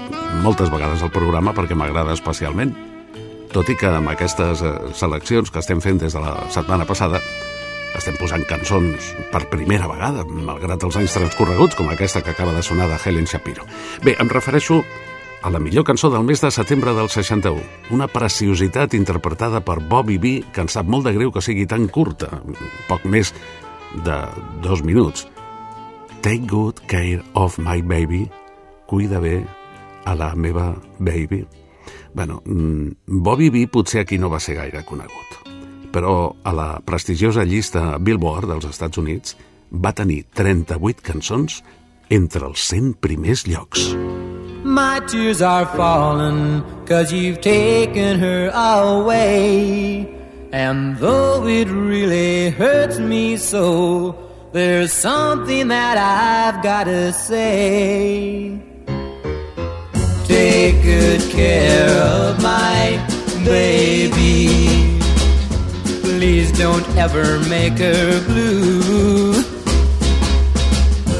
moltes 0.45 0.71
vegades 0.71 1.03
al 1.03 1.11
programa 1.11 1.51
perquè 1.51 1.75
m'agrada 1.75 2.15
especialment, 2.15 2.71
tot 3.51 3.67
i 3.67 3.75
que 3.75 3.91
amb 3.91 4.13
aquestes 4.13 4.63
eh, 4.63 4.71
seleccions 4.95 5.51
que 5.51 5.59
estem 5.59 5.83
fent 5.83 5.99
des 5.99 6.15
de 6.15 6.23
la 6.23 6.37
setmana 6.55 6.87
passada 6.87 7.19
estem 7.99 8.15
posant 8.15 8.47
cançons 8.47 9.11
per 9.33 9.43
primera 9.51 9.91
vegada, 9.91 10.23
malgrat 10.23 10.87
els 10.87 11.01
anys 11.01 11.19
transcorreguts, 11.19 11.75
com 11.75 11.91
aquesta 11.91 12.23
que 12.23 12.31
acaba 12.31 12.55
de 12.55 12.63
sonar 12.63 12.87
de 12.87 13.01
Helen 13.03 13.27
Shapiro. 13.27 13.67
Bé, 14.05 14.15
em 14.15 14.31
refereixo 14.31 14.79
a 15.41 15.49
la 15.49 15.59
millor 15.59 15.83
cançó 15.83 16.09
del 16.09 16.23
mes 16.23 16.41
de 16.41 16.51
setembre 16.51 16.93
del 16.93 17.09
61, 17.09 17.61
una 17.91 18.07
preciositat 18.07 18.93
interpretada 18.93 19.61
per 19.65 19.79
Bobby 19.81 20.17
B, 20.17 20.33
que 20.53 20.61
ens 20.61 20.77
sap 20.77 20.85
molt 20.85 21.07
de 21.07 21.13
greu 21.15 21.31
que 21.33 21.41
sigui 21.41 21.65
tan 21.65 21.87
curta, 21.89 22.29
poc 22.87 23.05
més 23.09 23.33
de 24.05 24.17
dos 24.61 24.83
minuts. 24.85 25.25
Take 26.21 26.45
good 26.49 26.83
care 26.87 27.23
of 27.33 27.57
my 27.57 27.81
baby, 27.81 28.27
cuida 28.85 29.19
bé 29.19 29.41
a 30.05 30.15
la 30.15 30.35
meva 30.35 30.75
baby. 30.99 31.45
Bueno, 32.13 32.41
mm, 32.45 32.91
Bobby 33.07 33.49
B 33.49 33.67
potser 33.67 34.01
aquí 34.01 34.19
no 34.19 34.29
va 34.29 34.39
ser 34.39 34.59
gaire 34.59 34.85
conegut, 34.85 35.39
però 35.91 36.35
a 36.43 36.53
la 36.53 36.69
prestigiosa 36.85 37.43
llista 37.43 37.97
Billboard 37.97 38.49
dels 38.53 38.69
Estats 38.69 38.97
Units 38.97 39.37
va 39.71 39.93
tenir 39.93 40.25
38 40.35 41.01
cançons 41.01 41.63
entre 42.09 42.45
els 42.45 42.67
100 42.67 42.99
primers 42.99 43.47
llocs. 43.47 43.95
My 44.71 45.01
tears 45.01 45.41
are 45.41 45.65
falling 45.65 46.63
cause 46.85 47.11
you've 47.11 47.41
taken 47.41 48.19
her 48.19 48.49
away. 48.53 50.07
And 50.53 50.95
though 50.95 51.45
it 51.45 51.67
really 51.67 52.51
hurts 52.51 52.97
me 52.97 53.35
so, 53.35 54.15
there's 54.53 54.93
something 54.93 55.67
that 55.67 55.97
I've 55.97 56.63
gotta 56.63 57.11
say. 57.11 58.61
Take 60.23 60.81
good 60.83 61.21
care 61.31 61.89
of 62.03 62.41
my 62.41 62.95
baby. 63.43 64.97
Please 66.01 66.49
don't 66.57 66.87
ever 66.95 67.39
make 67.49 67.77
her 67.77 68.25
blue. 68.25 69.33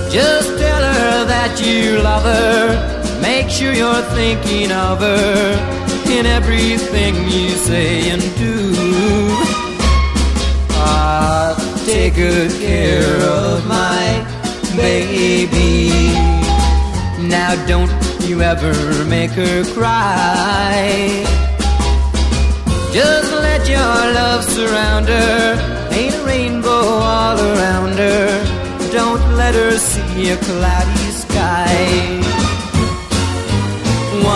Just 0.10 0.58
tell 0.58 0.84
her 0.94 1.26
that 1.26 1.62
you 1.62 2.00
love 2.00 2.24
her. 2.24 2.91
Make 3.22 3.50
sure 3.50 3.74
you're 3.74 4.06
thinking 4.16 4.72
of 4.72 5.00
her 5.00 5.82
in 6.10 6.26
everything 6.26 7.14
you 7.30 7.50
say 7.50 8.10
and 8.10 8.22
do. 8.36 8.74
Ah, 10.74 11.54
take 11.86 12.16
good 12.16 12.52
care 12.60 13.18
of 13.22 13.68
my 13.68 14.26
baby. 14.76 15.90
Now 17.30 17.54
don't 17.68 17.92
you 18.28 18.42
ever 18.42 18.74
make 19.06 19.32
her 19.32 19.64
cry. 19.76 21.24
Just 22.92 23.32
let 23.32 23.70
your 23.70 24.00
love 24.20 24.44
surround 24.44 25.08
her. 25.08 25.90
Paint 25.92 26.16
a 26.16 26.26
rainbow 26.26 26.70
all 26.70 27.38
around 27.40 27.94
her. 27.98 28.28
Don't 28.92 29.24
let 29.36 29.54
her 29.54 29.78
see 29.78 30.30
a 30.30 30.38
cloudy 30.38 31.12
sky. 31.12 32.31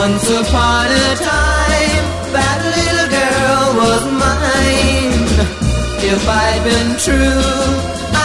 Once 0.02 0.30
upon 0.30 0.88
a 0.88 1.16
time, 1.16 2.06
that 2.36 2.60
little 2.76 3.10
girl 3.18 3.66
was 3.82 4.04
mine. 4.24 5.24
If 6.04 6.22
I'd 6.28 6.64
been 6.68 6.92
true, 7.00 7.42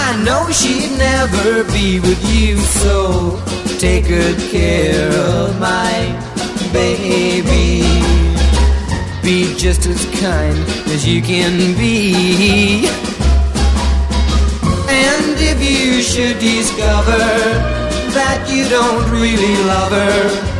I 0.04 0.20
know 0.24 0.50
she'd 0.50 0.98
never 0.98 1.62
be 1.72 2.00
with 2.00 2.20
you. 2.34 2.56
So 2.82 3.40
take 3.78 4.08
good 4.08 4.36
care 4.50 5.12
of 5.12 5.60
my 5.60 5.94
baby. 6.72 7.86
Be 9.22 9.54
just 9.56 9.86
as 9.86 10.04
kind 10.20 10.58
as 10.90 11.06
you 11.06 11.22
can 11.22 11.76
be. 11.78 12.88
And 14.88 15.36
if 15.38 15.58
you 15.62 16.02
should 16.02 16.40
discover 16.40 17.24
that 18.18 18.40
you 18.50 18.68
don't 18.68 19.08
really 19.12 19.56
love 19.64 19.92
her, 19.92 20.59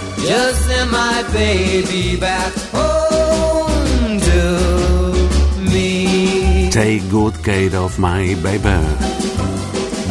just 0.25 0.65
send 0.67 0.91
my 0.91 1.23
baby 1.33 2.15
back 2.19 2.53
home 2.71 4.19
to 4.19 5.71
me. 5.73 6.69
Take 6.69 7.09
good 7.09 7.33
care 7.43 7.75
of 7.75 7.97
my 7.99 8.35
baby. 8.43 8.79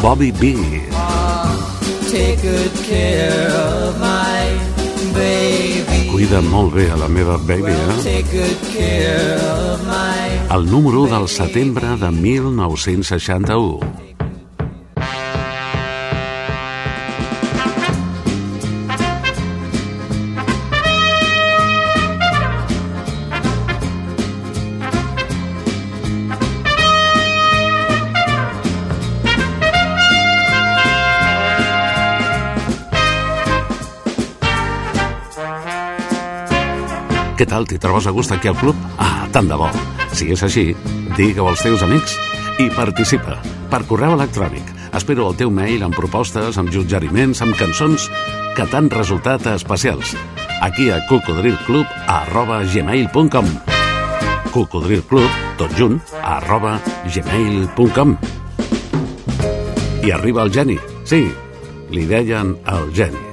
Bobby 0.03 0.33
B. 0.33 0.55
Take 2.11 2.43
good 2.43 2.73
care 2.91 3.51
of 3.55 4.01
my 4.01 4.59
baby. 5.15 6.11
Cuida 6.11 6.41
molt 6.41 6.75
bé 6.75 6.91
a 6.91 6.97
la 6.97 7.07
meva 7.09 7.39
baby, 7.39 7.71
eh? 7.71 8.03
Take 8.03 8.27
good 8.33 8.59
care 8.75 9.39
of 9.39 9.87
my 9.87 10.51
El 10.51 10.67
número 10.67 11.03
1 11.03 11.19
del 11.19 11.29
setembre 11.29 11.87
de 11.97 12.11
1961. 12.11 14.10
Què 37.41 37.47
tal, 37.49 37.65
t'hi 37.65 37.79
trobes 37.81 38.05
a 38.05 38.11
gust 38.13 38.35
aquí 38.35 38.51
al 38.51 38.57
club? 38.61 38.77
Ah, 39.01 39.25
tant 39.33 39.47
de 39.49 39.57
bo. 39.57 39.65
Si 40.13 40.27
és 40.29 40.43
així, 40.45 40.75
digue-ho 41.17 41.47
als 41.49 41.63
teus 41.65 41.81
amics 41.81 42.13
i 42.61 42.67
participa 42.75 43.39
per 43.73 43.79
correu 43.89 44.13
electrònic. 44.13 44.67
Espero 44.99 45.31
el 45.31 45.39
teu 45.41 45.49
mail 45.49 45.81
amb 45.87 45.97
propostes, 45.97 46.59
amb 46.61 46.69
suggeriments, 46.69 47.41
amb 47.41 47.57
cançons 47.57 48.11
que 48.59 48.67
t'han 48.69 48.91
resultat 48.93 49.49
especials. 49.55 50.13
Aquí 50.61 50.91
a 50.93 50.99
cocodrilclub 51.09 51.89
arroba 52.13 52.61
gmail.com 52.75 53.49
cocodrilclub, 54.53 55.41
tot 55.57 55.73
junt, 55.81 55.97
arroba 56.21 56.77
gmail.com 57.09 58.15
I 60.05 60.13
arriba 60.13 60.45
el 60.45 60.53
geni. 60.53 60.77
Sí, 61.09 61.25
li 61.89 62.05
deien 62.05 62.53
el 62.69 62.93
geni. 62.93 63.25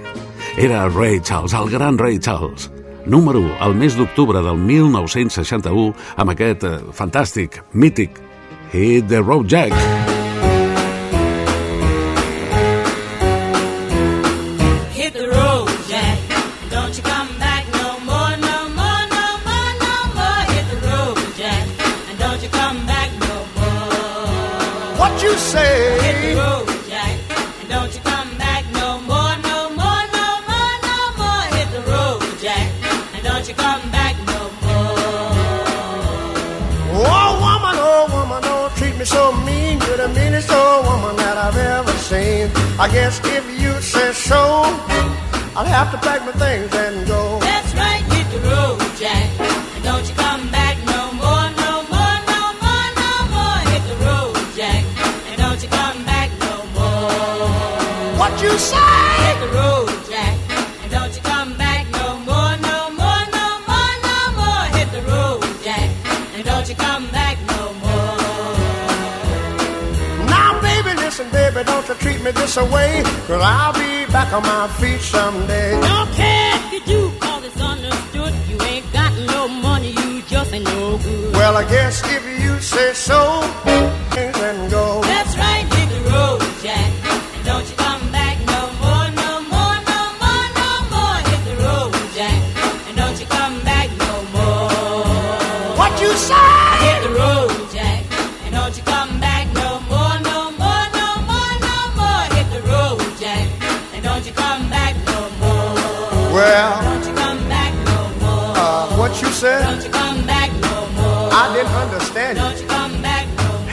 Era 0.55 0.87
Ray 0.87 1.19
Charles, 1.19 1.59
el 1.59 1.75
gran 1.75 1.99
Ray 1.99 2.23
Charles. 2.23 2.71
Número 3.07 3.39
1, 3.39 3.55
al 3.63 3.73
mes 3.73 3.95
d'octubre 3.95 4.41
del 4.43 4.59
1961, 4.59 5.93
amb 6.19 6.35
aquest 6.35 6.67
eh, 6.67 6.75
fantàstic, 6.91 7.61
mític 7.71 8.19
Hit 8.73 9.07
the 9.07 9.23
Road 9.23 9.47
Jack. 9.47 10.16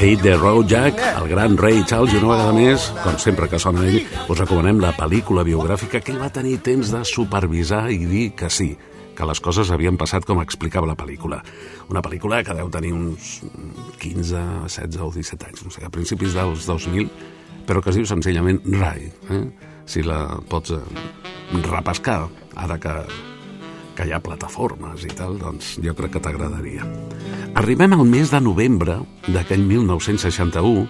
Hit 0.05 0.21
the 0.21 0.37
Road 0.37 0.67
Jack, 0.69 0.99
el 1.23 1.29
gran 1.31 1.57
Ray 1.57 1.83
Charles, 1.89 2.13
i 2.13 2.19
una 2.19 2.35
vegada 2.35 2.53
més, 2.53 2.91
com 3.01 3.15
sempre 3.17 3.47
que 3.49 3.57
sona 3.57 3.87
ell, 3.89 4.03
us 4.29 4.37
recomanem 4.43 4.77
la 4.83 4.91
pel·lícula 4.93 5.41
biogràfica 5.49 6.03
que 6.05 6.13
ell 6.13 6.21
va 6.21 6.29
tenir 6.29 6.59
temps 6.67 6.91
de 6.93 7.01
supervisar 7.09 7.87
i 7.89 8.03
dir 8.05 8.27
que 8.37 8.51
sí, 8.53 8.67
que 9.17 9.25
les 9.25 9.41
coses 9.41 9.73
havien 9.73 9.97
passat 9.97 10.29
com 10.29 10.43
explicava 10.43 10.91
la 10.91 10.99
pel·lícula. 11.01 11.41
Una 11.89 12.05
pel·lícula 12.05 12.43
que 12.45 12.53
deu 12.59 12.69
tenir 12.75 12.93
uns 12.93 13.39
15, 14.03 14.45
16 14.69 15.01
o 15.01 15.09
17 15.15 15.49
anys, 15.49 15.65
no 15.65 15.73
sé, 15.73 15.87
a 15.89 15.95
principis 15.97 16.37
dels 16.37 16.69
2000, 16.69 17.09
però 17.65 17.81
que 17.81 17.95
es 17.95 18.03
diu 18.03 18.11
senzillament 18.13 18.61
Ray. 18.77 19.09
Eh? 19.33 19.45
Si 19.89 20.05
la 20.05 20.27
pots 20.53 20.77
eh, 20.77 20.83
repescar, 21.65 22.27
ara 22.61 22.77
que, 22.77 22.99
que 23.95 24.07
hi 24.07 24.13
ha 24.15 24.21
plataformes 24.23 25.05
i 25.07 25.13
tal, 25.15 25.39
doncs 25.39 25.77
jo 25.83 25.95
crec 25.97 26.17
que 26.17 26.23
t'agradaria. 26.23 26.87
Arribem 27.55 27.95
al 27.95 28.07
mes 28.09 28.31
de 28.33 28.41
novembre 28.43 28.99
d'aquell 29.29 29.63
1961 29.67 30.87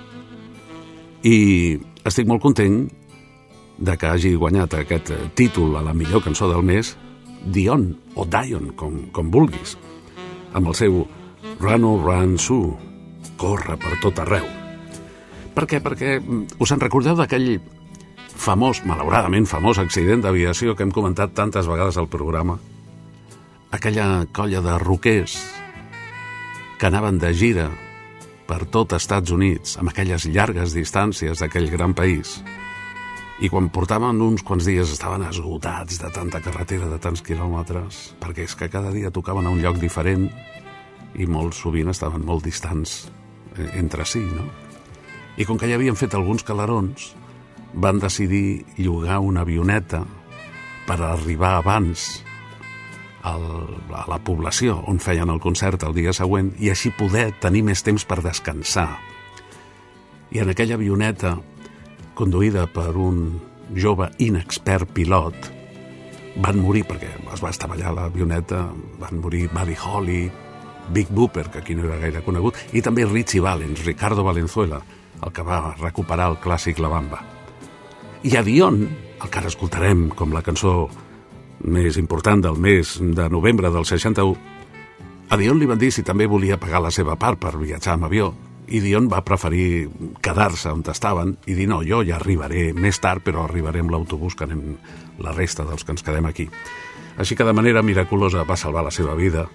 i 1.24 1.36
estic 2.04 2.28
molt 2.28 2.42
content 2.44 2.84
de 3.78 3.96
que 3.98 4.06
hagi 4.08 4.34
guanyat 4.38 4.76
aquest 4.78 5.10
eh, 5.10 5.20
títol 5.34 5.76
a 5.76 5.82
la 5.82 5.94
millor 5.96 6.22
cançó 6.24 6.48
del 6.50 6.62
mes 6.62 6.94
Dion 7.44 7.90
o 8.14 8.24
Dion, 8.24 8.72
com, 8.78 9.08
com 9.12 9.30
vulguis 9.32 9.76
amb 10.54 10.70
el 10.70 10.76
seu 10.78 11.00
Run 11.60 11.84
or 11.84 12.04
Run 12.04 12.36
Su 12.38 12.76
corre 13.40 13.76
per 13.80 13.98
tot 14.02 14.20
arreu 14.22 14.46
per 15.54 15.66
què? 15.70 15.80
Perquè 15.82 16.18
mm, 16.20 16.60
us 16.62 16.74
en 16.74 16.82
recordeu 16.82 17.18
d'aquell 17.18 17.58
famós, 18.34 18.84
malauradament 18.86 19.48
famós 19.50 19.80
accident 19.82 20.22
d'aviació 20.22 20.74
que 20.74 20.86
hem 20.86 20.94
comentat 20.94 21.34
tantes 21.34 21.66
vegades 21.70 21.98
al 21.98 22.10
programa 22.10 22.58
aquella 23.74 24.26
colla 24.30 24.60
de 24.62 24.78
roquers 24.78 25.34
que 26.78 26.86
anaven 26.86 27.18
de 27.18 27.32
gira 27.34 27.66
per 28.46 28.66
tot 28.70 28.92
Estats 28.94 29.32
Units, 29.34 29.78
amb 29.80 29.90
aquelles 29.90 30.26
llargues 30.30 30.74
distàncies 30.76 31.40
d'aquell 31.40 31.70
gran 31.72 31.94
país. 31.96 32.36
I 33.42 33.50
quan 33.50 33.70
portaven 33.74 34.20
uns 34.22 34.44
quants 34.46 34.68
dies 34.68 34.92
estaven 34.94 35.24
esgotats 35.26 35.98
de 35.98 36.10
tanta 36.14 36.38
carretera, 36.44 36.86
de 36.86 37.00
tants 37.02 37.24
quilòmetres, 37.26 38.14
perquè 38.22 38.44
és 38.46 38.54
que 38.54 38.70
cada 38.70 38.92
dia 38.94 39.10
tocaven 39.10 39.48
a 39.48 39.54
un 39.54 39.62
lloc 39.64 39.80
diferent 39.82 40.28
i 41.18 41.26
molt 41.26 41.56
sovint 41.58 41.90
estaven 41.90 42.22
molt 42.22 42.46
distants 42.46 43.08
eh, 43.56 43.72
entre 43.80 44.06
si, 44.06 44.22
no? 44.22 44.46
I 45.34 45.48
com 45.48 45.58
que 45.58 45.66
ja 45.66 45.74
havien 45.80 45.98
fet 45.98 46.14
alguns 46.14 46.46
calarons, 46.46 47.10
van 47.74 47.98
decidir 47.98 48.62
llogar 48.78 49.18
una 49.18 49.42
avioneta 49.42 50.04
per 50.86 51.00
arribar 51.02 51.56
abans 51.58 52.23
al, 53.24 53.44
a 53.96 54.04
la 54.10 54.20
població 54.20 54.76
on 54.90 55.00
feien 55.00 55.32
el 55.32 55.40
concert 55.40 55.82
el 55.88 55.96
dia 55.96 56.12
següent 56.16 56.52
i 56.60 56.70
així 56.70 56.92
poder 56.94 57.30
tenir 57.40 57.64
més 57.66 57.82
temps 57.82 58.04
per 58.04 58.20
descansar. 58.24 58.90
I 60.34 60.42
en 60.42 60.52
aquella 60.52 60.76
avioneta, 60.76 61.36
conduïda 62.18 62.66
per 62.70 62.92
un 63.00 63.26
jove 63.74 64.10
inexpert 64.22 64.92
pilot, 64.94 65.50
van 66.44 66.58
morir, 66.58 66.82
perquè 66.88 67.12
es 67.32 67.42
va 67.42 67.52
estavellar 67.54 67.94
l'avioneta, 67.94 68.64
van 69.00 69.20
morir 69.22 69.46
Buddy 69.52 69.76
Holly, 69.78 70.24
Big 70.94 71.08
Booper, 71.08 71.48
que 71.50 71.62
aquí 71.62 71.74
no 71.74 71.86
era 71.86 72.00
gaire 72.02 72.24
conegut, 72.26 72.58
i 72.74 72.82
també 72.82 73.06
Richie 73.06 73.40
Valens, 73.40 73.84
Ricardo 73.86 74.24
Valenzuela, 74.26 74.82
el 75.22 75.32
que 75.32 75.46
va 75.46 75.76
recuperar 75.80 76.32
el 76.32 76.40
clàssic 76.42 76.82
La 76.82 76.90
Bamba. 76.92 77.22
I 78.24 78.36
a 78.36 78.42
Dion, 78.42 78.82
el 79.22 79.30
que 79.30 79.40
ara 79.40 79.52
escoltarem 79.52 80.08
com 80.16 80.34
la 80.34 80.42
cançó 80.42 80.88
més 81.64 81.96
important 82.00 82.42
del 82.44 82.58
mes 82.60 82.96
de 83.00 83.28
novembre 83.32 83.70
del 83.72 83.86
61, 83.88 84.36
a 85.30 85.36
Dion 85.40 85.58
li 85.58 85.66
van 85.66 85.80
dir 85.80 85.90
si 85.92 86.04
també 86.04 86.26
volia 86.28 86.60
pagar 86.60 86.82
la 86.84 86.92
seva 86.92 87.16
part 87.16 87.40
per 87.40 87.56
viatjar 87.56 87.96
amb 87.96 88.08
avió, 88.08 88.32
i 88.68 88.80
Dion 88.80 89.08
va 89.12 89.24
preferir 89.24 89.88
quedar-se 90.24 90.72
on 90.72 90.84
estaven 90.88 91.34
i 91.46 91.56
dir 91.56 91.66
no, 91.68 91.82
jo 91.84 92.02
ja 92.04 92.16
arribaré 92.16 92.72
més 92.72 93.00
tard, 93.00 93.24
però 93.24 93.44
arribaré 93.44 93.82
amb 93.84 93.92
l'autobús 93.92 94.36
que 94.36 94.46
anem 94.48 94.76
la 95.20 95.34
resta 95.36 95.66
dels 95.68 95.84
que 95.84 95.92
ens 95.92 96.04
quedem 96.04 96.26
aquí. 96.26 96.48
Així 97.16 97.36
que 97.36 97.46
de 97.46 97.54
manera 97.54 97.82
miraculosa 97.82 98.44
va 98.48 98.56
salvar 98.56 98.84
la 98.84 98.94
seva 98.94 99.14
vida 99.14 99.46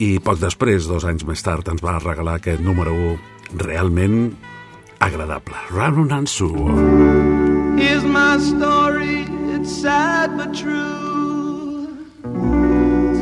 i 0.00 0.18
poc 0.24 0.40
després, 0.40 0.88
dos 0.88 1.04
anys 1.04 1.26
més 1.28 1.42
tard, 1.44 1.66
ens 1.68 1.82
va 1.84 1.98
regalar 2.00 2.38
aquest 2.40 2.62
número 2.64 2.94
1 2.94 3.60
realment 3.60 4.32
agradable. 5.00 5.56
Run 5.70 6.12
and 6.12 6.28
Sue. 6.28 6.72
Here's 7.76 8.04
my 8.04 8.38
story, 8.38 9.26
it's 9.52 9.80
sad 9.82 10.36
but 10.36 10.54
true. 10.54 11.09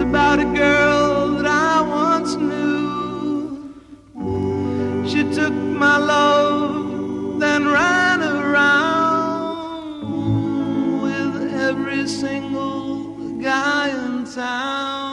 About 0.08 0.38
a 0.40 0.44
girl 0.46 1.36
that 1.36 1.44
I 1.44 1.82
once 1.82 2.34
knew. 2.34 3.74
She 5.06 5.22
took 5.34 5.52
my 5.52 5.98
love, 5.98 7.38
then 7.38 7.68
ran 7.68 8.22
around 8.22 10.02
with 11.02 11.52
every 11.52 12.08
single 12.08 13.34
guy 13.38 13.90
in 13.90 14.24
town. 14.24 15.07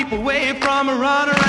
Keep 0.00 0.12
away 0.12 0.54
from 0.54 0.88
a 0.88 0.94
run 0.94 1.39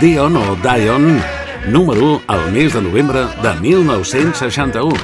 Dion 0.00 0.34
o 0.34 0.56
Dion, 0.56 1.20
número 1.68 2.00
1 2.00 2.22
al 2.26 2.52
mes 2.52 2.72
de 2.72 2.80
novembre 2.80 3.20
de 3.42 3.52
1961. 3.60 4.96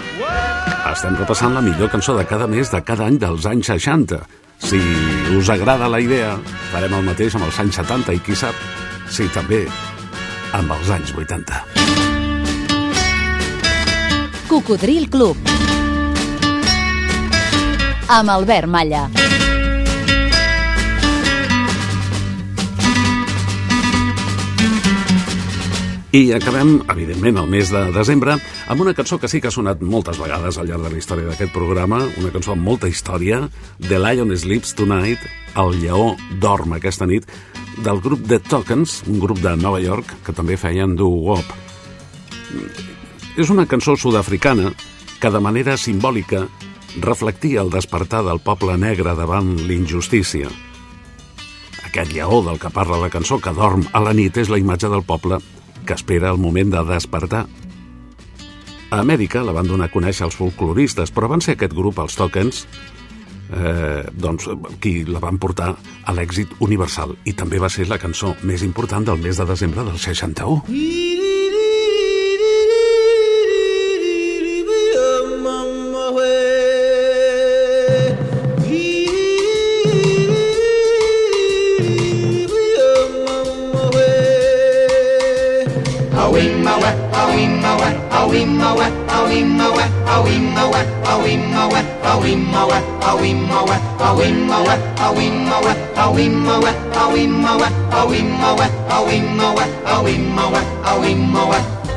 Estem 0.88 1.18
repassant 1.20 1.52
la 1.52 1.60
millor 1.60 1.90
cançó 1.92 2.16
de 2.16 2.24
cada 2.24 2.46
mes 2.48 2.70
de 2.72 2.80
cada 2.80 3.04
any 3.04 3.18
dels 3.20 3.44
anys 3.44 3.68
60. 3.68 4.22
Si 4.56 4.80
us 5.36 5.50
agrada 5.52 5.90
la 5.92 6.00
idea, 6.00 6.38
farem 6.72 6.96
el 6.96 7.04
mateix 7.10 7.36
amb 7.36 7.44
els 7.44 7.60
anys 7.60 7.76
70 7.76 8.16
i 8.16 8.22
qui 8.24 8.32
sap, 8.40 8.56
si 9.12 9.28
també 9.36 9.66
amb 10.56 10.72
els 10.78 10.88
anys 10.88 11.12
80. 11.12 11.60
Cocodril 14.48 15.10
Club. 15.12 15.36
Amb 18.08 18.32
Albert 18.32 18.64
Malla. 18.72 19.10
I 26.16 26.30
acabem, 26.32 26.78
evidentment, 26.88 27.36
el 27.42 27.48
mes 27.50 27.68
de 27.68 27.80
desembre 27.92 28.38
amb 28.72 28.80
una 28.80 28.94
cançó 28.96 29.18
que 29.20 29.28
sí 29.28 29.36
que 29.42 29.50
ha 29.50 29.52
sonat 29.52 29.82
moltes 29.84 30.16
vegades 30.16 30.56
al 30.56 30.68
llarg 30.70 30.86
de 30.86 30.92
la 30.94 31.00
història 31.00 31.26
d'aquest 31.28 31.50
programa, 31.52 31.98
una 32.16 32.30
cançó 32.32 32.54
amb 32.54 32.64
molta 32.64 32.88
història, 32.88 33.42
The 33.84 33.98
Lion 34.00 34.30
Sleeps 34.32 34.72
Tonight, 34.78 35.26
El 35.60 35.74
lleó 35.82 36.14
dorm 36.40 36.72
aquesta 36.72 37.04
nit, 37.10 37.26
del 37.84 38.00
grup 38.00 38.22
The 38.30 38.38
Tokens, 38.48 39.02
un 39.12 39.18
grup 39.20 39.42
de 39.44 39.52
Nova 39.60 39.82
York 39.82 40.14
que 40.24 40.32
també 40.32 40.56
feien 40.56 40.94
doo-wop. 40.96 41.50
És 43.36 43.52
una 43.52 43.66
cançó 43.68 43.98
sud-africana 44.00 44.70
que 45.20 45.32
de 45.34 45.42
manera 45.42 45.76
simbòlica 45.76 46.46
reflectia 47.02 47.60
el 47.60 47.74
despertar 47.74 48.22
del 48.24 48.40
poble 48.40 48.78
negre 48.80 49.12
davant 49.18 49.52
l'injustícia. 49.68 50.48
Aquest 51.90 52.16
lleó 52.16 52.40
del 52.46 52.62
que 52.62 52.72
parla 52.72 53.02
la 53.04 53.12
cançó 53.12 53.36
que 53.36 53.52
dorm 53.52 53.84
a 53.92 54.00
la 54.00 54.16
nit 54.16 54.40
és 54.40 54.48
la 54.48 54.62
imatge 54.62 54.88
del 54.88 55.04
poble 55.04 55.42
que 55.86 55.94
espera 55.94 56.32
el 56.34 56.42
moment 56.42 56.74
de 56.74 56.82
despertar. 56.90 57.46
A 58.90 59.00
Amèrica 59.00 59.42
la 59.42 59.54
van 59.56 59.66
donar 59.66 59.88
a 59.88 59.94
conèixer 59.94 60.26
els 60.28 60.36
folcloristes, 60.38 61.10
però 61.14 61.30
van 61.30 61.42
ser 61.42 61.56
aquest 61.56 61.74
grup, 61.74 61.98
els 62.02 62.18
Tokens, 62.18 62.66
eh, 63.50 64.06
doncs, 64.14 64.48
qui 64.82 65.04
la 65.08 65.22
van 65.22 65.38
portar 65.42 65.72
a 66.04 66.14
l'èxit 66.14 66.54
universal. 66.60 67.16
I 67.24 67.34
també 67.38 67.62
va 67.62 67.70
ser 67.72 67.88
la 67.90 68.00
cançó 68.02 68.34
més 68.42 68.66
important 68.66 69.06
del 69.06 69.22
mes 69.22 69.38
de 69.38 69.48
desembre 69.48 69.86
del 69.86 69.98
61. 69.98 71.15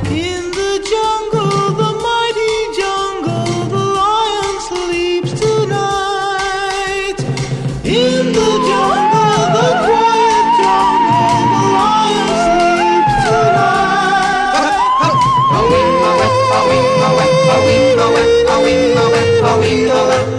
In 0.05 0.51
the 0.51 0.71
jungle, 0.91 1.73
the 1.81 1.91
mighty 2.07 2.55
jungle, 2.79 3.69
the 3.73 3.83
lion 3.99 4.55
sleeps 4.69 5.31
tonight. 5.39 7.17
In 7.83 8.33
the 8.37 8.51
jungle, 8.67 9.08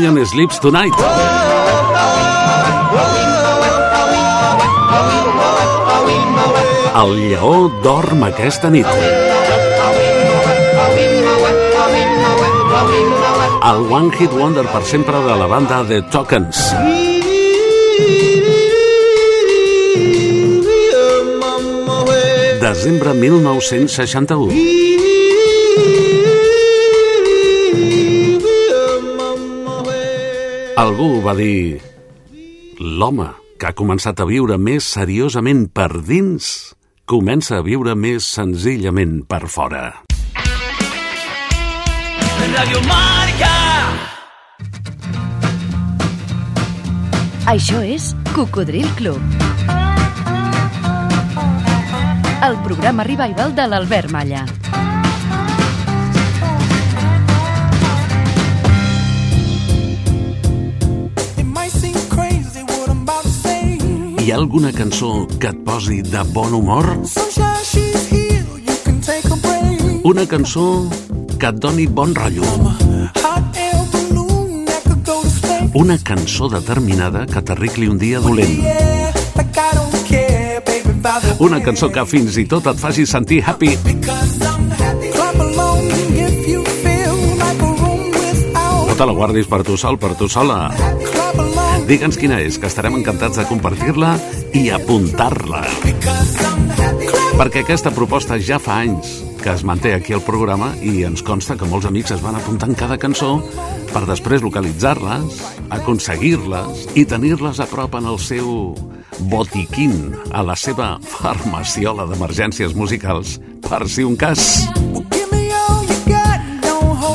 Lion 0.00 0.16
Sleeps 0.24 0.58
Tonight. 0.60 0.94
El 7.00 7.12
lleó 7.28 7.68
dorm 7.84 8.24
aquesta 8.24 8.70
nit. 8.70 8.86
El 13.68 13.92
One 13.92 14.16
Hit 14.16 14.32
Wonder 14.32 14.64
per 14.72 14.82
sempre 14.88 15.20
de 15.20 15.36
la 15.36 15.46
banda 15.46 15.84
The 15.86 16.00
Tokens. 16.08 16.64
Desembre 22.64 23.12
1961. 23.12 24.99
Algú 30.80 31.18
va 31.20 31.34
dir... 31.36 31.76
L'home 32.80 33.26
que 33.60 33.68
ha 33.68 33.76
començat 33.76 34.22
a 34.22 34.24
viure 34.24 34.56
més 34.56 34.86
seriosament 34.94 35.66
per 35.76 35.90
dins 36.08 36.46
comença 37.10 37.58
a 37.58 37.64
viure 37.66 37.92
més 37.92 38.24
senzillament 38.24 39.18
per 39.28 39.42
fora. 39.52 39.82
Radio 42.54 42.80
Marca. 42.88 43.52
Això 47.52 47.82
és 47.84 48.14
Cocodril 48.32 48.88
Club. 48.96 49.20
El 52.48 52.56
programa 52.64 53.04
revival 53.04 53.52
de 53.52 53.68
l'Albert 53.68 54.16
Malla. 54.16 54.46
Ha 64.30 64.36
alguna 64.36 64.70
cançó 64.70 65.26
que 65.40 65.48
et 65.48 65.58
posi 65.66 66.02
de 66.06 66.20
bon 66.30 66.52
humor? 66.54 66.86
Una 70.04 70.26
cançó 70.30 70.86
que 71.36 71.48
et 71.48 71.58
doni 71.58 71.86
bon 71.86 72.14
rotllo? 72.14 72.46
Una 75.74 75.98
cançó 75.98 76.48
determinada 76.48 77.26
que 77.26 77.42
t'arregli 77.42 77.88
un 77.90 77.98
dia 77.98 78.20
dolent? 78.20 78.62
Una 81.40 81.60
cançó 81.60 81.90
que 81.90 82.06
fins 82.06 82.38
i 82.38 82.46
tot 82.46 82.70
et 82.70 82.78
faci 82.78 83.06
sentir 83.06 83.42
happy? 83.42 83.74
No 88.86 88.94
te 88.94 89.06
la 89.06 89.12
guardis 89.12 89.50
per 89.50 89.64
tu 89.66 89.76
sol, 89.76 89.98
per 89.98 90.14
tu 90.14 90.28
sola. 90.28 90.68
Digue'ns 91.90 92.14
quina 92.22 92.36
és, 92.38 92.54
que 92.54 92.68
estarem 92.70 92.94
encantats 93.00 93.34
de 93.40 93.42
compartir-la 93.48 94.12
i 94.54 94.68
apuntar-la. 94.70 95.64
Perquè 97.34 97.64
aquesta 97.64 97.90
proposta 97.90 98.36
ja 98.38 98.60
fa 98.62 98.76
anys 98.84 99.08
que 99.40 99.50
es 99.50 99.64
manté 99.66 99.96
aquí 99.96 100.14
al 100.14 100.22
programa 100.22 100.68
i 100.86 101.02
ens 101.08 101.24
consta 101.26 101.56
que 101.58 101.66
molts 101.66 101.88
amics 101.90 102.12
es 102.14 102.22
van 102.22 102.38
apuntant 102.38 102.76
cada 102.78 102.94
cançó 102.94 103.40
per 103.90 104.04
després 104.06 104.44
localitzar-les, 104.46 105.40
aconseguir-les 105.80 106.84
i 106.94 107.04
tenir-les 107.10 107.58
a 107.58 107.66
prop 107.66 107.98
en 107.98 108.06
el 108.12 108.22
seu 108.22 108.70
botiquín, 109.32 110.14
a 110.30 110.44
la 110.46 110.54
seva 110.54 110.92
farmaciola 111.02 112.06
d'emergències 112.06 112.78
musicals, 112.78 113.40
per 113.66 113.82
si 113.90 114.06
un 114.06 114.14
cas. 114.14 114.68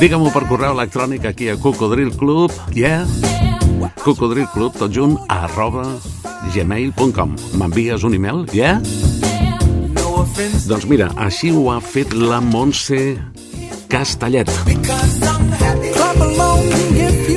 Digue-m'ho 0.04 0.28
per 0.36 0.44
correu 0.50 0.76
electrònic 0.76 1.24
aquí 1.32 1.48
a 1.48 1.56
Cocodril 1.56 2.12
Club, 2.20 2.52
yeah? 2.76 3.06
Cocodril 4.06 4.46
Club, 4.54 4.76
tot 4.78 4.92
junt, 4.94 5.16
arroba 5.26 5.82
gmail.com. 6.54 7.32
M'envies 7.58 8.04
un 8.06 8.14
email, 8.14 8.44
yeah? 8.54 8.78
Doncs 10.70 10.86
mira, 10.86 11.08
així 11.18 11.50
ho 11.50 11.64
ha 11.72 11.80
fet 11.82 12.14
la 12.14 12.38
Montse 12.38 13.16
Castellet. 13.90 14.46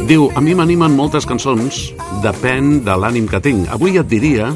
Diu, 0.06 0.30
a 0.30 0.46
mi 0.46 0.54
m'animen 0.54 0.94
moltes 0.94 1.26
cançons, 1.26 1.82
depèn 2.22 2.84
de 2.86 3.02
l'ànim 3.02 3.26
que 3.26 3.42
tinc. 3.42 3.66
Avui 3.74 3.98
et 3.98 4.06
diria 4.06 4.54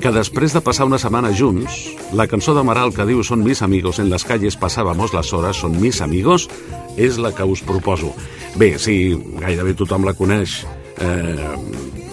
que 0.00 0.14
després 0.14 0.54
de 0.54 0.62
passar 0.62 0.86
una 0.86 1.02
setmana 1.02 1.34
junts, 1.34 1.88
la 2.14 2.30
cançó 2.30 2.54
d'Amaral 2.54 2.94
que 2.94 3.10
diu 3.10 3.26
Són 3.26 3.42
mis 3.42 3.66
amigos, 3.66 3.98
en 3.98 4.14
les 4.14 4.22
calles 4.22 4.54
pasábamos 4.54 5.10
las 5.10 5.34
horas, 5.34 5.58
són 5.58 5.74
mis 5.82 6.04
amigos, 6.06 6.46
és 6.94 7.18
la 7.18 7.34
que 7.34 7.42
us 7.42 7.66
proposo. 7.66 8.14
Bé, 8.54 8.76
sí, 8.78 9.16
gairebé 9.42 9.74
tothom 9.74 10.06
la 10.06 10.14
coneix 10.14 10.60
eh, 11.00 11.52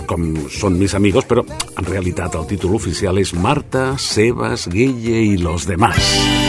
com 0.08 0.28
Són 0.48 0.78
mis 0.80 0.96
amigos, 0.96 1.28
però 1.28 1.44
en 1.44 1.88
realitat 1.90 2.38
el 2.40 2.48
títol 2.48 2.78
oficial 2.80 3.20
és 3.20 3.36
Marta, 3.36 3.98
Sebas, 4.00 4.70
Guille 4.72 5.20
i 5.34 5.38
los 5.42 5.68
demás. 5.68 6.47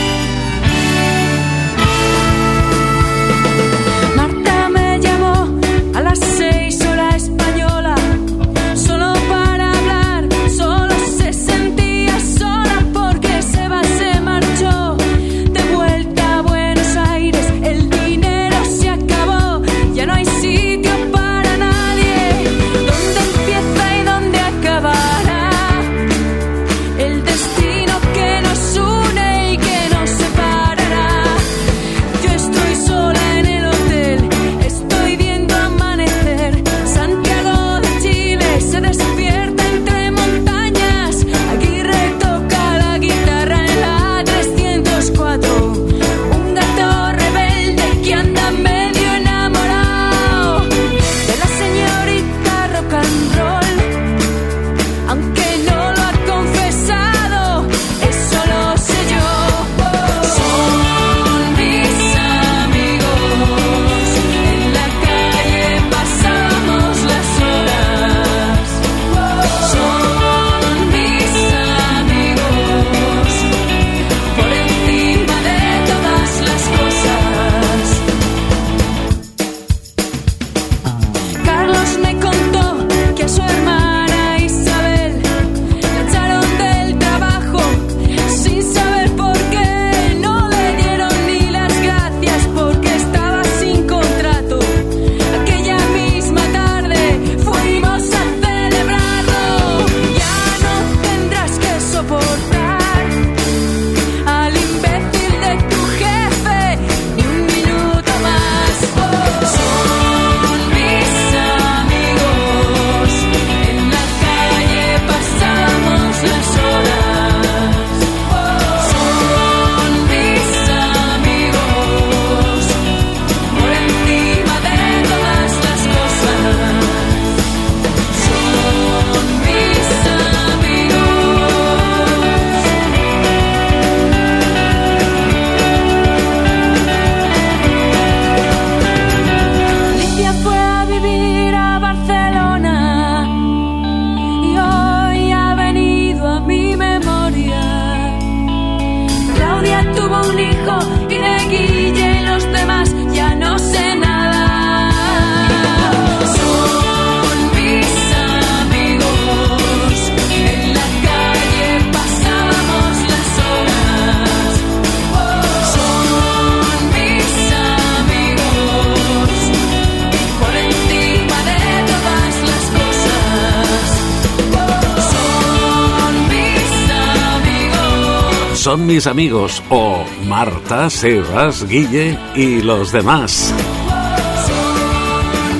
Mis 178.89 179.05
amigos 179.05 179.61
o 179.69 180.03
Marta, 180.25 180.89
Sebas, 180.89 181.63
Guille 181.67 182.17
i 182.33 182.59
los 182.63 182.91
demás. 182.91 183.53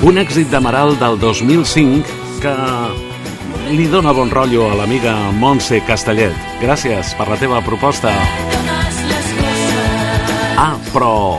Un 0.01 0.17
èxit 0.17 0.49
d'Amaral 0.49 0.95
del 0.97 1.19
2005 1.21 2.09
que 2.41 2.53
li 3.69 3.85
dona 3.85 4.15
bon 4.17 4.33
rotllo 4.33 4.71
a 4.71 4.79
l'amiga 4.79 5.13
Montse 5.37 5.77
Castellet. 5.85 6.33
Gràcies 6.57 7.13
per 7.19 7.27
la 7.29 7.37
teva 7.37 7.61
proposta. 7.61 8.09
Ah, 10.57 10.73
però... 10.89 11.37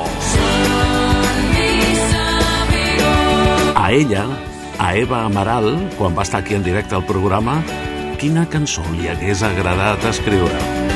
A 3.75 3.91
ella, 3.91 4.29
a 4.79 4.95
Eva 4.95 5.25
Amaral, 5.27 5.75
quan 5.99 6.15
va 6.15 6.23
estar 6.23 6.45
aquí 6.45 6.55
en 6.55 6.63
directe 6.63 6.95
al 6.95 7.03
programa, 7.03 7.59
quina 8.23 8.47
cançó 8.47 8.87
li 8.95 9.11
hagués 9.11 9.43
agradat 9.43 10.07
escriure? 10.15 10.90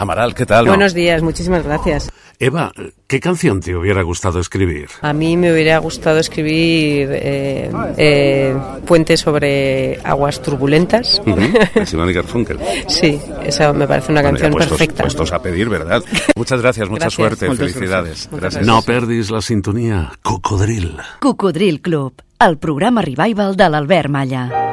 Amaral, 0.00 0.34
¿qué 0.34 0.46
tal? 0.46 0.66
Buenos 0.66 0.94
días, 0.94 1.20
muchísimas 1.22 1.62
gracias. 1.62 2.10
Eva, 2.38 2.72
¿qué 3.06 3.20
canción 3.20 3.60
te 3.60 3.76
hubiera 3.76 4.00
gustado 4.00 4.40
escribir? 4.40 4.88
A 5.02 5.12
mí 5.12 5.36
me 5.36 5.52
hubiera 5.52 5.76
gustado 5.76 6.18
escribir 6.18 7.10
eh, 7.12 7.70
eh, 7.98 8.56
Puentes 8.86 9.20
sobre 9.20 10.00
aguas 10.02 10.40
turbulentas. 10.40 11.20
Y 11.26 12.12
Garfunkel. 12.14 12.58
Sí, 12.88 13.20
esa 13.44 13.74
me 13.74 13.86
parece 13.86 14.10
una 14.10 14.22
Bueno, 14.22 14.38
canción 14.38 14.52
puestos, 14.52 14.78
perfecta. 14.78 15.02
puestos 15.02 15.32
a 15.34 15.42
pedir, 15.42 15.68
¿verdad? 15.68 16.02
Muchas 16.34 16.62
gracias, 16.62 16.88
mucha 16.88 17.00
Gracias. 17.04 17.14
suerte, 17.14 17.48
Muchas 17.50 17.72
felicidades. 17.74 18.28
gracias. 18.32 18.64
No 18.66 18.80
perdis 18.80 19.30
la 19.30 19.42
sintonia. 19.42 20.12
Cocodril. 20.22 20.96
Cocodril 21.20 21.82
Club, 21.82 22.14
el 22.40 22.56
programa 22.56 23.02
revival 23.02 23.54
de 23.54 23.68
l'Albert 23.68 24.08
Malla. 24.08 24.69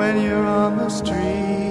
when 0.00 0.18
you're 0.22 0.46
on 0.46 0.78
the 0.78 0.88
street. 0.88 1.69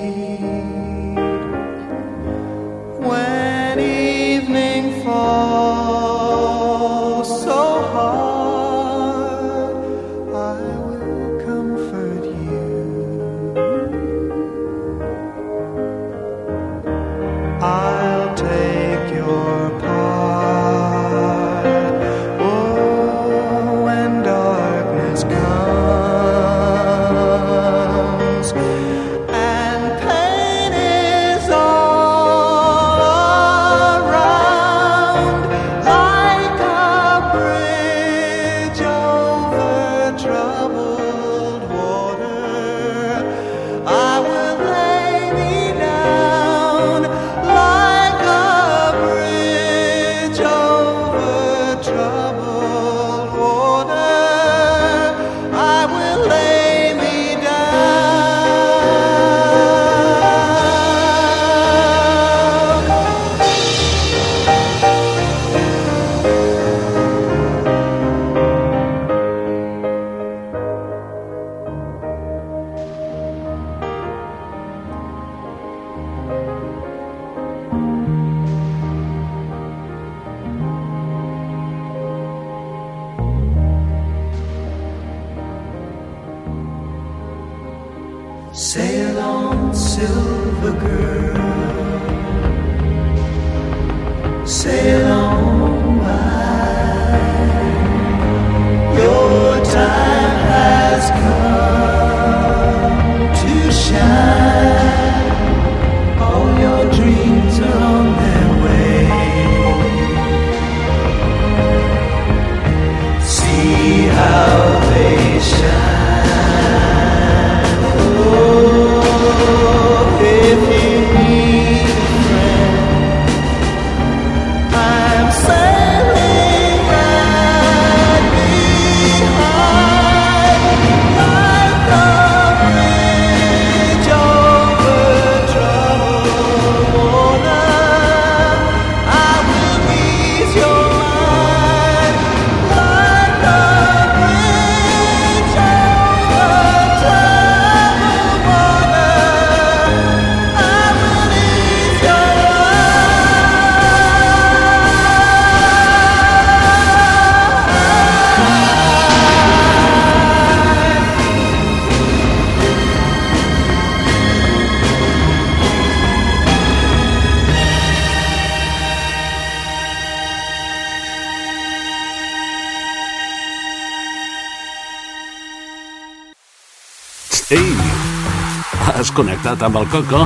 Connectat 179.20 179.60
amb 179.68 179.76
el 179.76 179.88
Coco? 179.92 180.22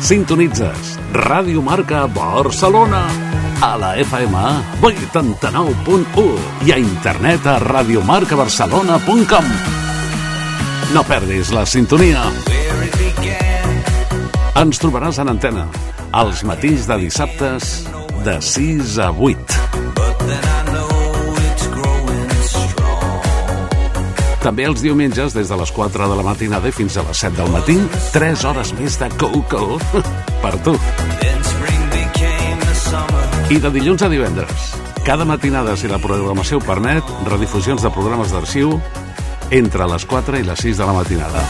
Sintonitzes 0.00 0.94
Ràdio 1.12 1.60
Marca 1.64 2.06
Barcelona 2.08 3.02
a 3.60 3.74
la 3.76 3.90
FM 4.00 4.44
89.1 4.80 6.64
i 6.64 6.72
a 6.72 6.78
internet 6.80 7.44
a 7.50 7.58
radiomarcabarcelona.com 7.60 9.50
No 10.96 11.02
perdis 11.04 11.52
la 11.52 11.66
sintonia. 11.68 12.24
Ens 14.56 14.80
trobaràs 14.80 15.20
en 15.20 15.34
antena 15.34 15.68
els 16.22 16.40
matins 16.48 16.88
de 16.88 16.96
dissabtes 17.04 17.84
de 18.24 18.40
6 18.40 18.96
a 19.04 19.12
8. 19.12 19.55
També 24.46 24.62
els 24.62 24.78
diumenges, 24.78 25.34
des 25.34 25.48
de 25.50 25.56
les 25.58 25.70
4 25.74 26.06
de 26.06 26.14
la 26.14 26.22
matinada 26.22 26.70
fins 26.70 26.94
a 26.94 27.02
les 27.02 27.18
7 27.18 27.34
del 27.34 27.48
matí, 27.50 27.74
3 28.14 28.44
hores 28.46 28.68
més 28.78 28.94
de 29.00 29.08
Coco 29.18 29.80
per 30.44 30.52
tu. 30.62 30.74
I 33.50 33.58
de 33.58 33.72
dilluns 33.74 34.04
a 34.06 34.08
divendres, 34.12 34.68
cada 35.02 35.26
matinada, 35.26 35.74
si 35.74 35.90
la 35.90 35.98
programació 35.98 36.60
ho 36.60 36.62
permet, 36.62 37.02
redifusions 37.26 37.82
de 37.82 37.90
programes 37.90 38.30
d'arxiu 38.30 38.78
entre 39.50 39.90
les 39.90 40.06
4 40.06 40.38
i 40.38 40.46
les 40.46 40.62
6 40.62 40.78
de 40.78 40.86
la 40.86 40.94
matinada. 40.94 41.42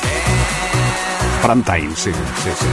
Prime 1.44 1.68
time, 1.68 1.92
sí, 2.00 2.16
sí, 2.40 2.56
sí. 2.62 2.72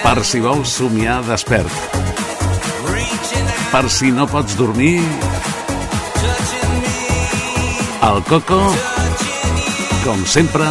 Per 0.00 0.16
si 0.24 0.40
vols 0.40 0.78
somiar 0.80 1.20
despert. 1.28 2.00
Per 3.70 3.84
si 3.92 4.16
no 4.16 4.24
pots 4.32 4.56
dormir, 4.56 5.04
el 8.16 8.22
Coco, 8.24 8.58
com 10.04 10.24
sempre, 10.26 10.66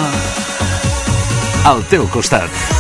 al 1.72 1.84
teu 1.92 2.08
costat. 2.12 2.78